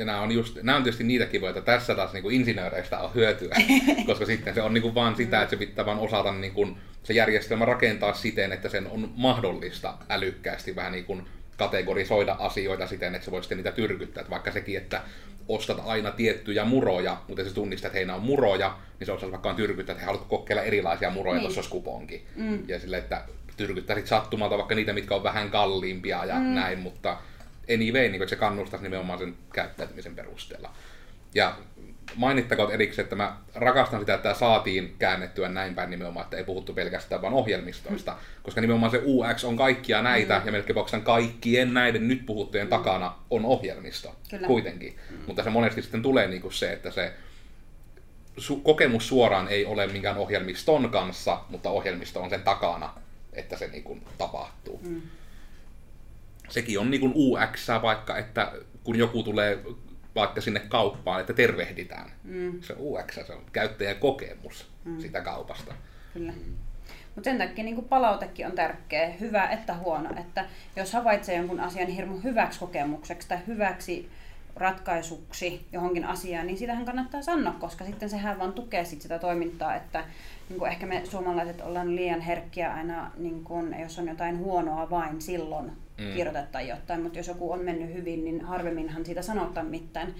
[0.00, 2.98] Ja nämä on, just, nämä on tietysti niitä kivoja, että tässä taas niin kuin insinööreistä
[2.98, 3.56] on hyötyä,
[4.06, 6.76] koska sitten se on niin kuin vaan sitä, että se pitää vaan osata niin kuin,
[7.02, 11.26] se järjestelmä rakentaa siten, että sen on mahdollista älykkäästi vähän niin kuin
[11.56, 14.20] kategorisoida asioita siten, että se voi sitten niitä tyrkyttää.
[14.20, 15.02] Että vaikka sekin, että
[15.48, 19.32] ostat aina tiettyjä muroja, mutta se tunnistat, että hei, nämä on muroja, niin se osaisi
[19.32, 21.38] vaikka tyrkyttää, että hei, haluatko kokeilla erilaisia muroja, niin.
[21.38, 21.54] Niin.
[21.54, 22.26] tuossa olisi kuponki.
[22.36, 22.68] Mm.
[22.68, 23.24] Ja sille, että
[23.56, 26.54] tyrkyttäisit sattumalta vaikka niitä, mitkä on vähän kalliimpia ja mm.
[26.54, 27.16] näin, mutta
[27.74, 30.72] anyway, niin kuin, että se kannustaisi nimenomaan sen käyttäytymisen perusteella.
[31.34, 31.56] Ja
[32.14, 36.44] mainittakoon erikseen, että mä rakastan sitä, että tämä saatiin käännettyä näin päin nimenomaan, että ei
[36.44, 40.46] puhuttu pelkästään vain ohjelmistoista, koska nimenomaan se UX on kaikkia näitä, mm.
[40.46, 42.70] ja melkein kaikkien näiden nyt puhuttujen mm.
[42.70, 44.46] takana on ohjelmisto Kyllä.
[44.46, 44.96] kuitenkin.
[45.10, 45.16] Mm.
[45.26, 47.12] Mutta se monesti sitten tulee niin kuin se, että se
[48.38, 52.94] su- kokemus suoraan ei ole minkään ohjelmiston kanssa, mutta ohjelmisto on sen takana,
[53.32, 54.80] että se niin kuin tapahtuu.
[54.84, 55.02] Mm.
[56.50, 58.52] Sekin on niin kuin UX, vaikka että
[58.84, 59.64] kun joku tulee
[60.14, 62.10] vaikka sinne kauppaan, että tervehditään.
[62.24, 62.60] Mm.
[62.62, 65.00] Se on UX, se on käyttäjäkokemus mm.
[65.00, 65.74] sitä kaupasta.
[66.14, 66.32] Kyllä.
[67.14, 70.10] Mutta sen takia niin palautekin on tärkeä, hyvä että huono.
[70.20, 70.44] Että
[70.76, 74.10] jos havaitsee jonkun asian hirmu hyväksi kokemukseksi tai hyväksi
[74.56, 79.74] ratkaisuksi johonkin asiaan, niin sitähän kannattaa sanoa, koska sitten sehän vaan tukee sit sitä toimintaa,
[79.74, 80.04] että
[80.48, 84.90] niin kuin ehkä me suomalaiset ollaan liian herkkiä aina, niin kuin, jos on jotain huonoa
[84.90, 86.06] vain silloin Mm.
[86.06, 86.12] mm.
[86.12, 90.14] kirjoittaa jotain, mutta jos joku on mennyt hyvin, niin harvemminhan siitä sanotaan mitään.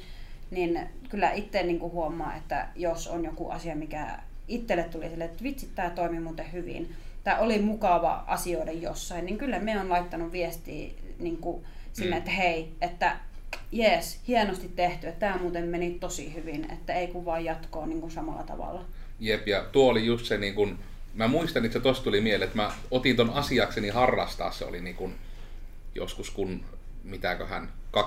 [0.50, 4.18] Niin kyllä itse niin kuin huomaa, että jos on joku asia, mikä
[4.48, 9.38] itselle tuli sille, että vitsi, tämä toimi muuten hyvin, tai oli mukava asioida jossain, niin
[9.38, 12.18] kyllä me on laittanut viestiä niin kuin sinne, Mm.
[12.18, 13.16] että hei, että
[13.72, 18.00] jees, hienosti tehty, että tämä muuten meni tosi hyvin, että ei kun vaan jatkoa niin
[18.00, 18.84] kuin samalla tavalla.
[19.20, 20.78] Jep, ja tuo oli just se, niin kun,
[21.14, 24.80] mä muistan, että se tosta tuli mieleen, että mä otin ton asiakseni harrastaa, se oli
[24.80, 25.14] niin kun,
[26.00, 26.64] joskus kun,
[27.04, 28.02] mitäköhän, 2006-2010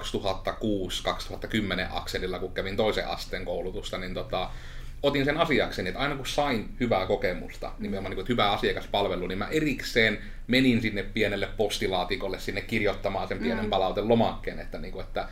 [1.89, 4.49] akselilla, kun kävin toisen asteen koulutusta, niin tota,
[5.03, 9.27] otin sen asiakseni, että aina kun sain hyvää kokemusta, nimenomaan niin kuin, että hyvä asiakaspalvelu,
[9.27, 13.69] niin mä erikseen menin sinne pienelle postilaatikolle sinne kirjoittamaan sen pienen Mm.
[13.69, 15.27] palautelomakkeen, että, niin kuin, että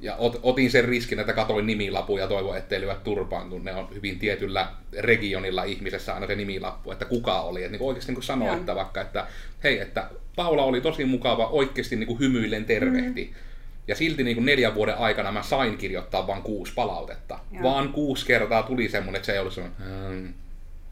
[0.00, 3.74] ja ot, otin sen riskin, että katoin nimilapuja ja toivon, ettei lyö turpaan, kun ne
[3.74, 7.64] on hyvin tietyllä regionilla ihmisessä aina se nimilappu, että kuka oli.
[7.64, 8.56] Että niin oikeasti niin Joo.
[8.56, 9.26] että vaikka, että
[9.64, 13.24] hei, että Paula oli tosi mukava, oikeasti niin kuin hymyillen tervehti.
[13.24, 13.40] Mm.
[13.88, 17.38] Ja silti niin kuin neljän vuoden aikana mä sain kirjoittaa vain kuusi palautetta.
[17.52, 17.62] Joo.
[17.62, 19.78] Vaan kuusi kertaa tuli semmoinen, että se ei ollut semmoinen,
[20.12, 20.34] hmm,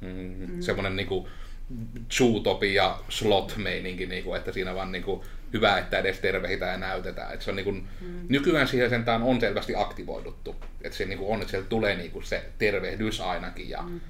[0.01, 0.63] hmm, mm.
[0.63, 1.27] semmoinen niin kuin
[2.13, 5.21] zootopia slot meininki, niin kuin, että siinä vaan niin kuin,
[5.53, 7.33] hyvä, että edes tervehitään ja näytetään.
[7.33, 8.27] Että se on, niin kuin, mm.
[8.29, 10.57] Nykyään siihen sentään on selvästi aktivoiduttu.
[10.83, 13.69] Että se niin kuin on, että sieltä tulee niin kuin se tervehdys ainakin.
[13.69, 14.01] Ja mm.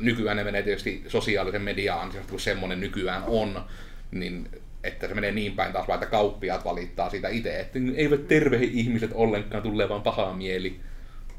[0.00, 3.64] Nykyään ne menee tietysti sosiaalisen median ansiosta, kun semmoinen nykyään on,
[4.10, 4.48] niin
[4.84, 8.70] että se menee niin päin taas vaan, että kauppiaat valittaa siitä itse, että eivät tervehi
[8.74, 10.80] ihmiset ollenkaan, tulee vaan paha mieli.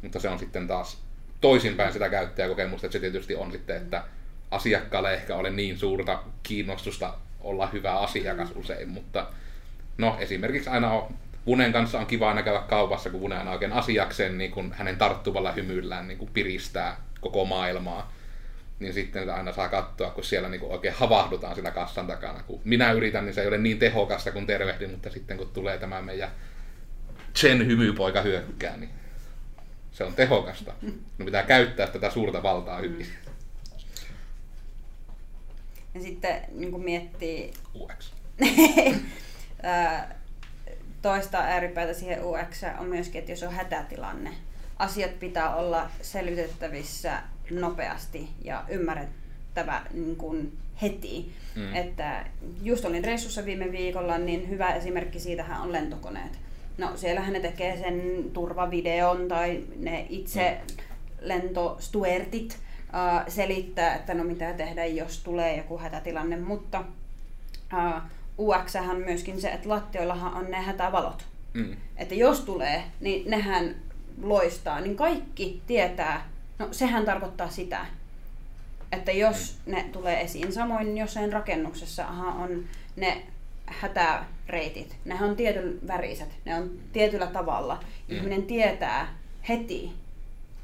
[0.02, 1.02] Mutta se on sitten taas
[1.42, 4.04] toisinpäin sitä käyttäjäkokemusta, että se tietysti on sitten, että
[4.52, 9.28] asiakkaalle ei ehkä ole niin suurta kiinnostusta olla hyvä asiakas usein, mutta
[9.98, 11.14] no esimerkiksi aina on,
[11.46, 14.98] Vunen kanssa on kiva aina käydä kaupassa, kun Vune aina oikein asiakseen niin kun hänen
[14.98, 18.14] tarttuvalla hymyillään niin kun piristää koko maailmaa.
[18.84, 22.44] Niin sitten aina saa katsoa, kun siellä niin oikein havahdutaan sillä kassan takana.
[22.44, 25.78] Kun minä yritän, niin se ei ole niin tehokasta kuin tervehdin, mutta sitten kun tulee
[25.78, 26.30] tämä meidän
[27.36, 28.90] Chen hymypoika hyökkää, niin
[29.92, 30.74] se on tehokasta.
[31.18, 33.08] No pitää käyttää tätä suurta valtaa hyvin.
[35.94, 38.14] Ja sitten niin miettii UX.
[41.02, 44.34] toista ääripäätä siihen UX on myöskin, että jos on hätätilanne,
[44.78, 47.22] asiat pitää olla selvitettävissä
[47.52, 51.32] nopeasti ja ymmärrettävä niin kuin heti.
[51.56, 51.76] Mm.
[51.76, 52.26] Että
[52.64, 56.40] just olin reissussa viime viikolla, niin hyvä esimerkki siitähän on lentokoneet.
[56.78, 60.58] No siellähän ne tekee sen turvavideon tai ne itse
[61.22, 66.84] lentostuertit uh, selittää, että no mitä tehdä, jos tulee joku hätätilanne, mutta
[67.74, 68.02] uh,
[68.38, 71.26] UX on myöskin se, että lattioillahan on ne hätävalot.
[71.54, 71.76] Mm.
[71.98, 73.76] Että jos tulee, niin nehän
[74.22, 76.30] loistaa, niin kaikki tietää,
[76.64, 77.86] no sehän tarkoittaa sitä,
[78.92, 80.54] että jos ne tulee esiin.
[80.54, 82.64] Samoin jossain rakennuksessa on
[82.96, 83.22] ne
[83.66, 84.96] hätäreitit.
[85.06, 87.76] Ne on tietyn väriset, ne on tietyllä tavalla.
[87.76, 88.16] Mm.
[88.16, 89.14] Ihminen tietää
[89.50, 89.92] heti,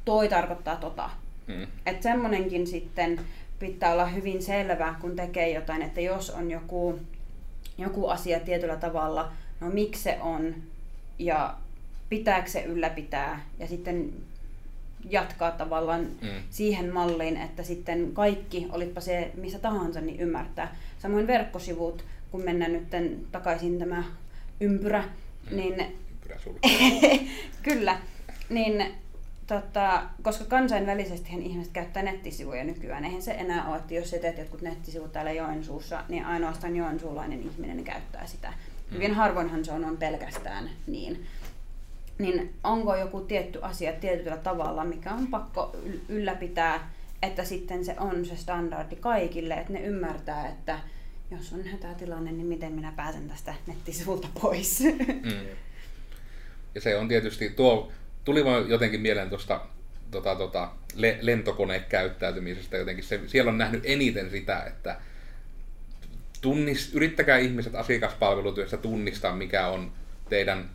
[0.06, 1.10] toi tarkoittaa tota.
[1.48, 1.68] Mm.
[1.86, 3.22] Että semmonenkin sitten
[3.60, 7.00] pitää olla hyvin selvä, kun tekee jotain, että jos on joku,
[7.78, 10.56] joku asia tietyllä tavalla, no miksi se on
[11.20, 11.56] ja
[12.10, 14.14] pitääkö se ylläpitää ja sitten
[15.10, 16.28] jatkaa tavallaan Mm.
[16.50, 20.76] siihen malliin, että sitten kaikki, olipa se missä tahansa, niin ymmärtää.
[21.00, 22.88] Samoin verkkosivut, kun mennään nyt
[23.32, 24.04] takaisin tämä
[24.60, 25.04] ympyrä,
[25.52, 25.58] Mm.
[25.58, 25.74] niin
[26.12, 26.40] Ympyrä.
[27.64, 27.98] Kyllä.
[28.50, 28.86] Niin,
[29.48, 34.38] tota, koska kansainvälisesti ihmiset käyttää nettisivuja nykyään, eihän se enää ole, että jos sä teet
[34.38, 38.54] jotkut nettisivut täällä Joensuussa, niin ainoastaan joensuulainen ihminen käyttää sitä.
[38.92, 41.26] Hyvin harvoinhan se on, on pelkästään niin.
[42.20, 46.92] Niin onko joku tietty asia tietyllä tavalla, mikä on pakko yl- ylläpitää,
[47.22, 50.80] että sitten se on se standardi kaikille, että ne ymmärtää, että
[51.32, 54.84] jos on hätätilanne, niin miten minä pääsen tästä nettisivulta pois.
[55.24, 55.48] Mm.
[56.76, 57.92] Ja se on tietysti, tuo
[58.26, 59.62] tuli vaan jotenkin mieleen tuosta
[60.12, 63.04] tota, tota, le, lentokonekäyttäytymisestä jotenkin.
[63.04, 64.98] Se, siellä on nähnyt eniten sitä, että
[66.42, 69.92] tunnist, yrittäkää ihmiset asiakaspalvelutyössä tunnistaa, mikä on
[70.30, 70.70] teidän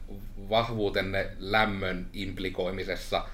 [0.50, 3.24] vahvuutenne lämmön implikoimisessa.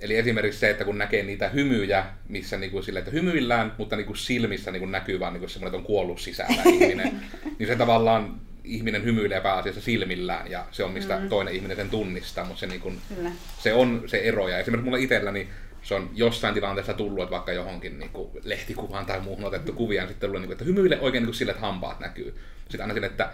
[0.00, 4.14] Eli esimerkiksi se, että kun näkee niitä hymyjä, missä niinku sille, että hymyillään, mutta niinku
[4.14, 7.20] silmissä niinku näkyy vaan niinku semmoinen, että on kuollut sisällä ihminen,
[7.58, 11.28] niin se tavallaan ihminen hymyilee pääasiassa silmillään ja se on mistä mm.
[11.28, 13.30] toinen ihminen sen tunnistaa, mutta se, niinku, Kyllä.
[13.58, 14.48] se on se ero.
[14.48, 15.48] Ja esimerkiksi mulla itselläni
[15.82, 20.02] se on jossain tilanteessa tullut, että vaikka johonkin niin kuin lehtikuvaan tai muuhun otettu kuvia,
[20.02, 22.36] niin sitten tullut, niin kuin, että hymyile oikein niin kuin sille, että hampaat näkyy.
[22.60, 23.30] Sitten aina sille, että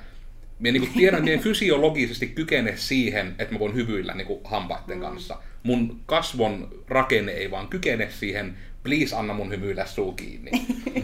[0.59, 5.38] minä niin tiedän, että minä fysiologisesti kykene siihen, että mä voin hyvyillä niin hampaiden kanssa.
[5.62, 10.50] Mun kasvon rakenne ei vaan kykene siihen, please anna mun hymyillä suu kiinni.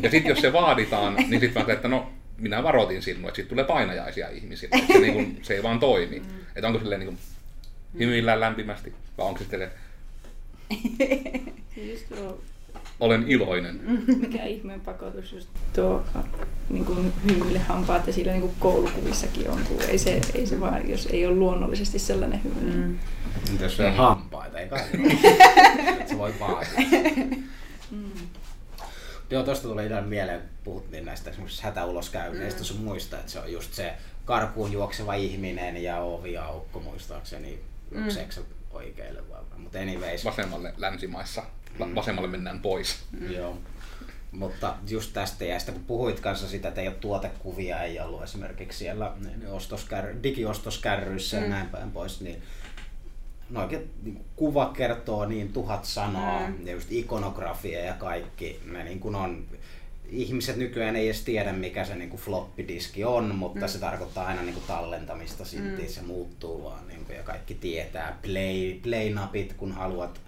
[0.02, 3.36] Ja sitten jos se vaaditaan, niin sitten vaan se, että no minä varoitin sinua, että
[3.36, 4.76] siitä tulee painajaisia ihmisille.
[4.76, 6.22] Että se, niin kuin, se ei vaan toimi.
[6.56, 7.18] Että onko silleen niin kuin,
[7.98, 9.70] hymyillään lämpimästi, vai onko se sitten
[11.76, 12.42] Just tuo,
[13.00, 13.80] olen iloinen.
[14.20, 16.04] mikä ihmeen pakotus just tuo
[16.70, 20.60] niin kuin hymyille hampaat ja sillä niin kuin koulukuvissakin on, kun ei se, ei se
[20.60, 22.76] vaan, jos ei ole luonnollisesti sellainen hymy.
[22.76, 22.98] Mm.
[23.50, 24.80] Entä jos on hampaita, ei kai
[26.08, 26.80] se voi vaatia.
[27.90, 28.10] Mm.
[29.30, 33.52] Joo, tosta tuli ihan mieleen, kun puhuttiin näistä esimerkiksi hätäuloskäynneistä, sun muista, että se on
[33.52, 33.92] just se
[34.24, 37.58] karkuun juokseva ihminen ja oviaukko muistaakseni,
[37.90, 38.00] Mm.
[38.00, 38.44] mm.
[38.70, 39.40] oikealle vai?
[39.56, 41.42] Mutta anyways, Vasemmalle länsimaissa.
[41.94, 42.98] Vasemmalle mennään pois.
[43.30, 43.58] Joo.
[44.32, 48.22] Mutta just tästä ja sitten kun puhuit kanssa sitä, että ei ole tuotekuvia, ei ollut
[48.22, 49.12] esimerkiksi siellä
[49.50, 51.42] ostoskär, digiostoskärryissä mm.
[51.42, 52.42] ja näin päin pois, niin
[53.50, 56.66] no oikein niin kuva kertoo niin tuhat sanaa Mm.
[56.66, 59.44] ja just ikonografia ja kaikki, ne niin kuin on,
[60.08, 63.68] ihmiset nykyään ei edes tiedä mikä se niin kuin floppidiski on, mutta Mm.
[63.68, 65.88] se tarkoittaa aina niin kuin tallentamista silti, Mm.
[65.88, 70.20] se muuttuu vaan niin kuin, ja kaikki tietää play, play-napit, kun haluat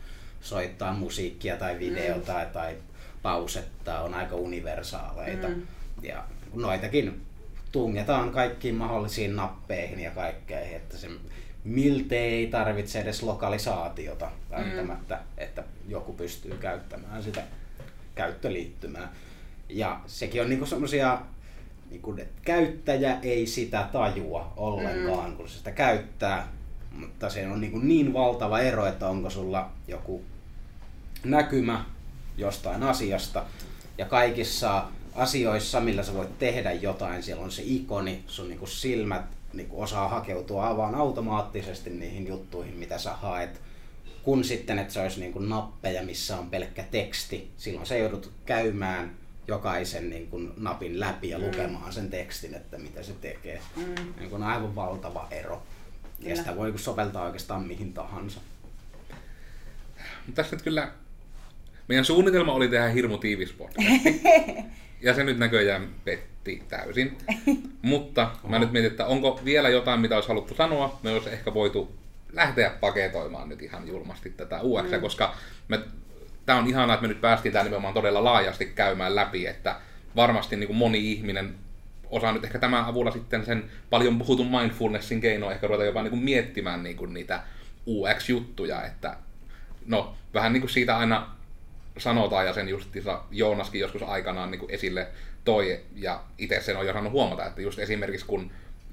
[0.42, 2.50] soittaa musiikkia tai videota mm.
[2.52, 2.76] tai
[3.22, 5.48] pausettaa, on aika universaaleita.
[5.48, 5.62] Mm.
[6.02, 6.24] Ja
[6.54, 7.22] noitakin
[7.72, 11.08] tungetaan kaikkiin mahdollisiin nappeihin ja kaikkeihin, että se
[11.64, 17.42] miltei ei tarvitse edes lokalisaatiota välttämättä, että joku pystyy käyttämään sitä
[18.14, 19.12] käyttöliittymää.
[19.68, 21.20] Ja sekin on niinku semmosia,
[21.90, 25.36] niinku, että käyttäjä ei sitä tajua ollenkaan, mm.
[25.36, 26.48] kun se sitä käyttää,
[26.90, 30.24] mutta se on niinku niin valtava ero, että onko sulla joku
[31.24, 31.84] näkymä
[32.36, 33.44] jostain asiasta
[33.98, 39.24] ja kaikissa asioissa, millä sä voit tehdä jotain, siellä on se ikoni, sun niinku silmät
[39.52, 43.60] niinku osaa hakeutua vaan automaattisesti niihin juttuihin, mitä sä haet.
[44.22, 49.16] Kun sitten, että se olisi niinku nappeja, missä on pelkkä teksti, silloin sä joudut käymään
[49.48, 53.60] jokaisen niin kuin napin läpi ja lukemaan sen tekstin, että mitä se tekee.
[53.76, 53.94] Mm.
[54.18, 55.54] Niin kuin aivan valtava ero.
[55.54, 56.36] Ja Kyllä.
[56.36, 58.40] sitä voi soveltaa oikeastaan mihin tahansa.
[60.26, 60.92] Mutta tässä nyt kyllä
[61.88, 64.22] meidän suunnitelma oli tehdä hirmu tiivis podcasti.
[65.02, 67.18] Ja se nyt näköjään petti täysin.
[67.82, 71.00] Mutta mä nyt mietin, että onko vielä jotain, mitä olisi haluttu sanoa.
[71.02, 71.96] Me olisi ehkä voitu
[72.32, 75.00] lähteä paketoimaan nyt ihan julmasti tätä UX, mm.
[75.00, 75.34] koska
[75.68, 75.80] me,
[76.46, 79.76] tää on ihanaa, että me nyt päästiin tää nimenomaan todella laajasti käymään läpi, että
[80.16, 81.54] varmasti niin kuin moni ihminen
[82.10, 86.10] osaan nyt ehkä tämän avulla sitten sen paljon puhutun mindfulnessin keinoin ehkä ruveta jopa niin
[86.10, 87.42] kuin miettimään niin kuin niitä
[87.86, 89.16] UX-juttuja, että
[89.86, 91.30] no vähän niin kuin siitä aina
[91.98, 95.08] sanotaan ja sen justiinsa Joonaskin joskus aikanaan niin kuin esille
[95.44, 98.50] toi ja itse sen on jo saanut huomata, että just esimerkiksi kun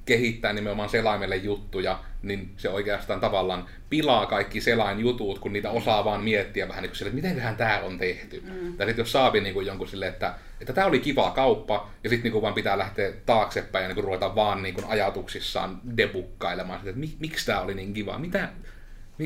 [0.09, 6.05] kehittää nimenomaan selaimelle juttuja, niin se oikeastaan tavallaan pilaa kaikki selain jutut, kun niitä osaa
[6.05, 8.43] vaan miettiä vähän niin kuin sille, että mitenköhän tämä on tehty.
[8.45, 8.77] Mm.
[8.77, 12.09] Tai sitten jos saapi niin kuin jonkun sille, että, että tämä oli kiva kauppa, ja
[12.09, 16.99] sitten niin vaan pitää lähteä taaksepäin ja niin ruveta vaan niin kuin ajatuksissaan debukkailemaan, että
[16.99, 18.69] mik, miksi tämä oli niin kiva, mitä, mi,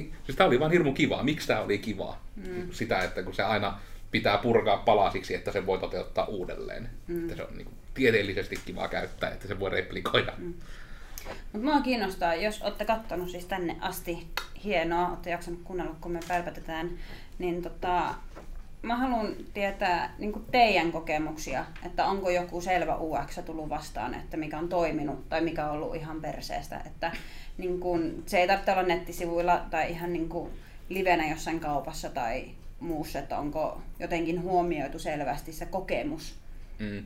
[0.02, 2.26] siis tämä oli vaan hirmu kivaa, miksi tämä oli kivaa.
[2.36, 2.72] Mm.
[2.72, 3.80] Sitä, että kun se aina
[4.12, 6.90] pitää purkaa palasiksi, että se voi toteuttaa uudelleen.
[7.08, 7.22] Mm.
[7.22, 10.34] Että se on niin kuin, tieteellisesti kiva käyttää, että se voi replikoida.
[10.38, 10.54] Mm.
[11.52, 14.28] Mutta mua kiinnostaa, jos olette kattonut siis tänne asti,
[14.64, 16.90] hienoa, olette jaksanut kuunnella, kun me pälpätetään,
[17.40, 18.16] niin tota,
[18.82, 24.58] mä haluan tietää niin teidän kokemuksia, että onko joku selvä UX tullut vastaan, että mikä
[24.58, 26.82] on toiminut tai mikä on ollut ihan perseestä.
[26.86, 27.12] Että
[27.58, 30.50] niin kun, se ei tarvitse olla nettisivuilla tai ihan niin kuin
[30.90, 32.46] livenä jossain kaupassa tai
[32.80, 36.36] muussa, että onko jotenkin huomioitu selvästi se kokemus.
[36.80, 37.04] Mm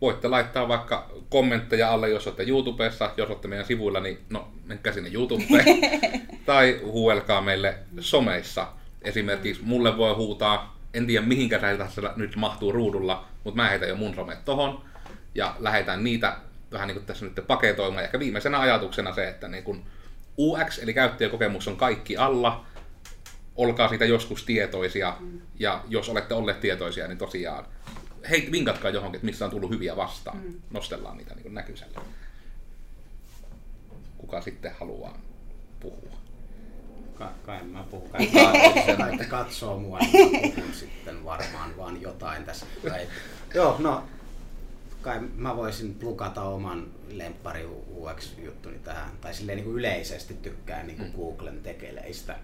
[0.00, 4.92] voitte laittaa vaikka kommentteja alle, jos olette YouTubessa, jos olette meidän sivuilla, niin no menkää
[4.92, 5.64] sinne YouTubeen.
[6.46, 8.68] tai huuelkaa meille someissa.
[9.02, 13.96] Esimerkiksi mulle voi huutaa, en tiedä mihinkä tässä nyt mahtuu ruudulla, mutta mä heitän jo
[13.96, 14.82] mun somet tohon
[15.34, 16.36] ja lähetän niitä
[16.72, 18.02] vähän niin kuin tässä nyt paketoimaan.
[18.02, 19.84] Ja ehkä viimeisenä ajatuksena se, että niin kun
[20.38, 22.66] UX eli käyttäjäkokemus on kaikki alla,
[23.56, 25.16] olkaa siitä joskus tietoisia,
[25.58, 27.64] ja jos olette olleet tietoisia, niin tosiaan
[28.30, 30.36] hei, vinkatkaa johonkin, että missä on tullut hyviä vastaan.
[30.36, 30.54] Mm.
[30.70, 32.00] Nostellaan niitä niin näkyisellä.
[34.18, 35.18] Kuka sitten haluaa
[35.80, 36.16] puhua?
[37.14, 38.10] Ka- kai mä puhun.
[38.10, 42.66] Kai katsoo, että katsoo mua, niin puhun sitten varmaan vaan jotain tässä.
[42.88, 43.08] Tai,
[43.54, 44.04] joo, no
[45.06, 49.10] kai mä voisin plukata oman lemppari UX-juttuni tähän.
[49.20, 51.16] Tai silleen niin kuin yleisesti tykkään niin kuin mm.
[51.16, 52.36] Googlen tekeleistä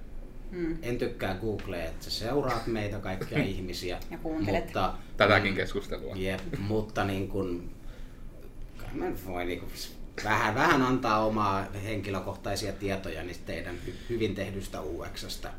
[0.50, 0.78] Mm.
[0.82, 3.98] En tykkää Googlea, että sä seuraat meitä kaikkia ihmisiä.
[4.10, 4.64] Ja kuuntelet.
[4.64, 6.16] Mutta, Tätäkin keskustelua.
[6.16, 7.70] Jep, mutta niin kun,
[8.92, 9.68] mä voi niin kun,
[10.24, 13.74] vähän, vähän antaa omaa henkilökohtaisia tietoja niistä teidän
[14.08, 15.50] hyvin tehdystä UXstä.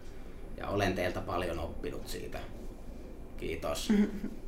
[0.57, 2.39] Ja olen teiltä paljon oppinut siitä.
[3.37, 3.89] Kiitos.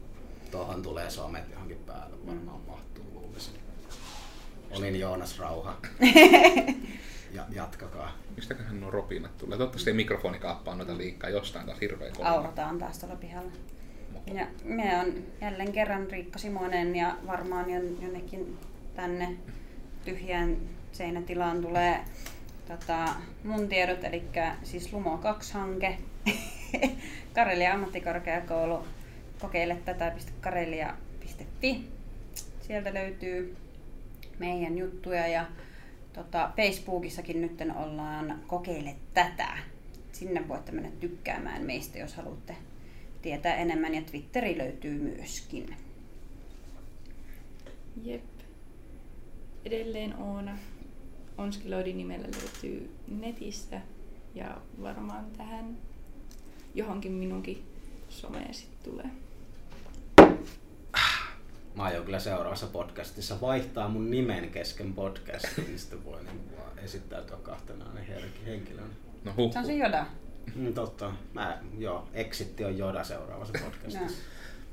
[0.55, 3.53] Tuohon tulee somet johonkin päälle, varmaan mahtuu luulisin.
[4.71, 5.77] Olin Joonas Rauha.
[7.35, 8.11] ja jatkakaa.
[8.35, 9.57] Mistäköhän nuo ropinat tulee?
[9.57, 12.29] Toivottavasti ei mikrofoni kaappaa noita liikaa jostain taas hirveä kolina.
[12.29, 13.51] Aurataan taas tuolla pihalla.
[14.33, 17.69] Ja me on jälleen kerran Riikka Simonen ja varmaan
[18.01, 18.57] jonnekin
[18.95, 19.37] tänne
[20.05, 20.57] tyhjään
[20.91, 21.99] seinätilaan tulee
[22.67, 23.05] tota,
[23.43, 24.23] mun tiedot, eli
[24.63, 25.97] siis Lumo 2-hanke,
[27.35, 28.85] Karelia ammattikorkeakoulu,
[29.45, 31.89] kokeile tätä.karelia.fi.
[32.61, 33.57] Sieltä löytyy
[34.39, 35.45] meidän juttuja ja
[36.13, 39.57] Tota, Facebookissakin nyt ollaan kokeile tätä.
[40.11, 42.55] Sinne voitte mennä tykkäämään meistä, jos haluatte
[43.21, 43.95] tietää enemmän.
[43.95, 45.75] Ja Twitteri löytyy myöskin.
[48.03, 48.23] Jep.
[49.65, 50.57] Edelleen Oona.
[51.37, 53.81] Onskiloidin nimellä löytyy netistä
[54.35, 55.77] ja varmaan tähän
[56.75, 57.63] johonkin minunkin
[58.09, 59.24] someen sitten tulee
[61.75, 66.79] mä aion kyllä seuraavassa podcastissa vaihtaa mun nimen kesken podcastin, niin sitten voi niin vaan
[66.79, 67.85] esittäytyä kahtena
[68.45, 68.87] henkilönä.
[69.23, 69.53] No huh.
[69.53, 70.05] Se on se Joda.
[70.55, 71.11] Mm, totta.
[71.33, 74.23] Mä, joo, Exitti on Joda seuraavassa podcastissa.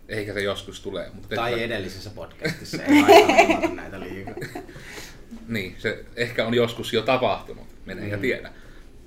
[0.08, 1.10] Eikä se joskus tule.
[1.14, 1.64] Mutta tai että...
[1.64, 4.34] edellisessä podcastissa, ei aina näitä liikaa.
[5.48, 8.10] niin, se ehkä on joskus jo tapahtunut, menee mm.
[8.10, 8.52] ja tiedä.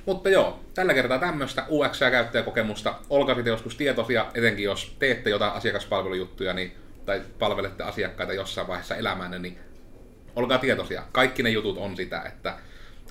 [0.06, 2.96] Mutta joo, tällä kertaa tämmöistä UX- ja käyttäjäkokemusta.
[3.10, 6.72] Olkaa sitten joskus tietoisia, etenkin jos teette jotain asiakaspalvelujuttuja, niin
[7.06, 9.58] tai palvelette asiakkaita jossain vaiheessa elämänne, niin
[10.36, 11.04] olkaa tietoisia.
[11.12, 12.58] Kaikki ne jutut on sitä, että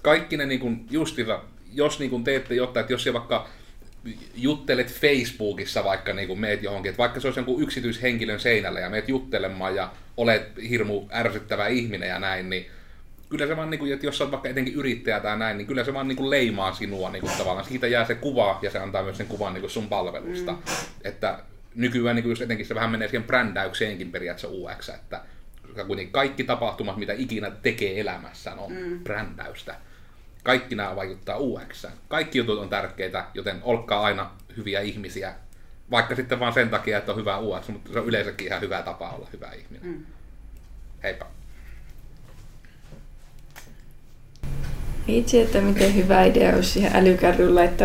[0.03, 3.49] kaikki ne niin kuin justilla, jos niin kuin teette jotain, että jos se vaikka
[4.35, 8.91] juttelet Facebookissa vaikka niin kuin meet johonkin, että vaikka se olisi jonkun yksityishenkilön seinällä ja
[8.91, 12.67] meet juttelemaan ja olet hirmu ärsyttävä ihminen ja näin, niin
[13.29, 15.85] kyllä se vaan, niin kuin, että jos olet vaikka etenkin yrittäjä tai näin, niin kyllä
[15.85, 17.67] se vaan niin kuin leimaa sinua niin kuin tavallaan.
[17.67, 20.53] Siitä jää se kuva ja se antaa myös sen kuvan niin kuin sun palvelusta.
[20.53, 20.59] Mm.
[21.05, 21.39] Että
[21.75, 25.21] nykyään niin just etenkin se vähän menee siihen brändäykseenkin periaatteessa UX, että
[25.87, 29.01] kuitenkin kaikki tapahtumat, mitä ikinä tekee elämässään, on mm.
[29.05, 29.77] brändäystä.
[30.43, 31.87] Kaikki nämä vaikuttaa UX.
[32.09, 35.35] Kaikki jutut on tärkeitä, joten olkaa aina hyviä ihmisiä,
[35.91, 38.83] vaikka sitten vaan sen takia, että on hyvä UX, mutta se on yleensäkin ihan hyvä
[38.83, 39.87] tapa olla hyvä ihminen.
[39.87, 40.07] Mm.
[41.03, 41.27] Heippa!
[45.09, 47.83] Itse, että miten hyvä idea olisi siihen älykärryyn laittaa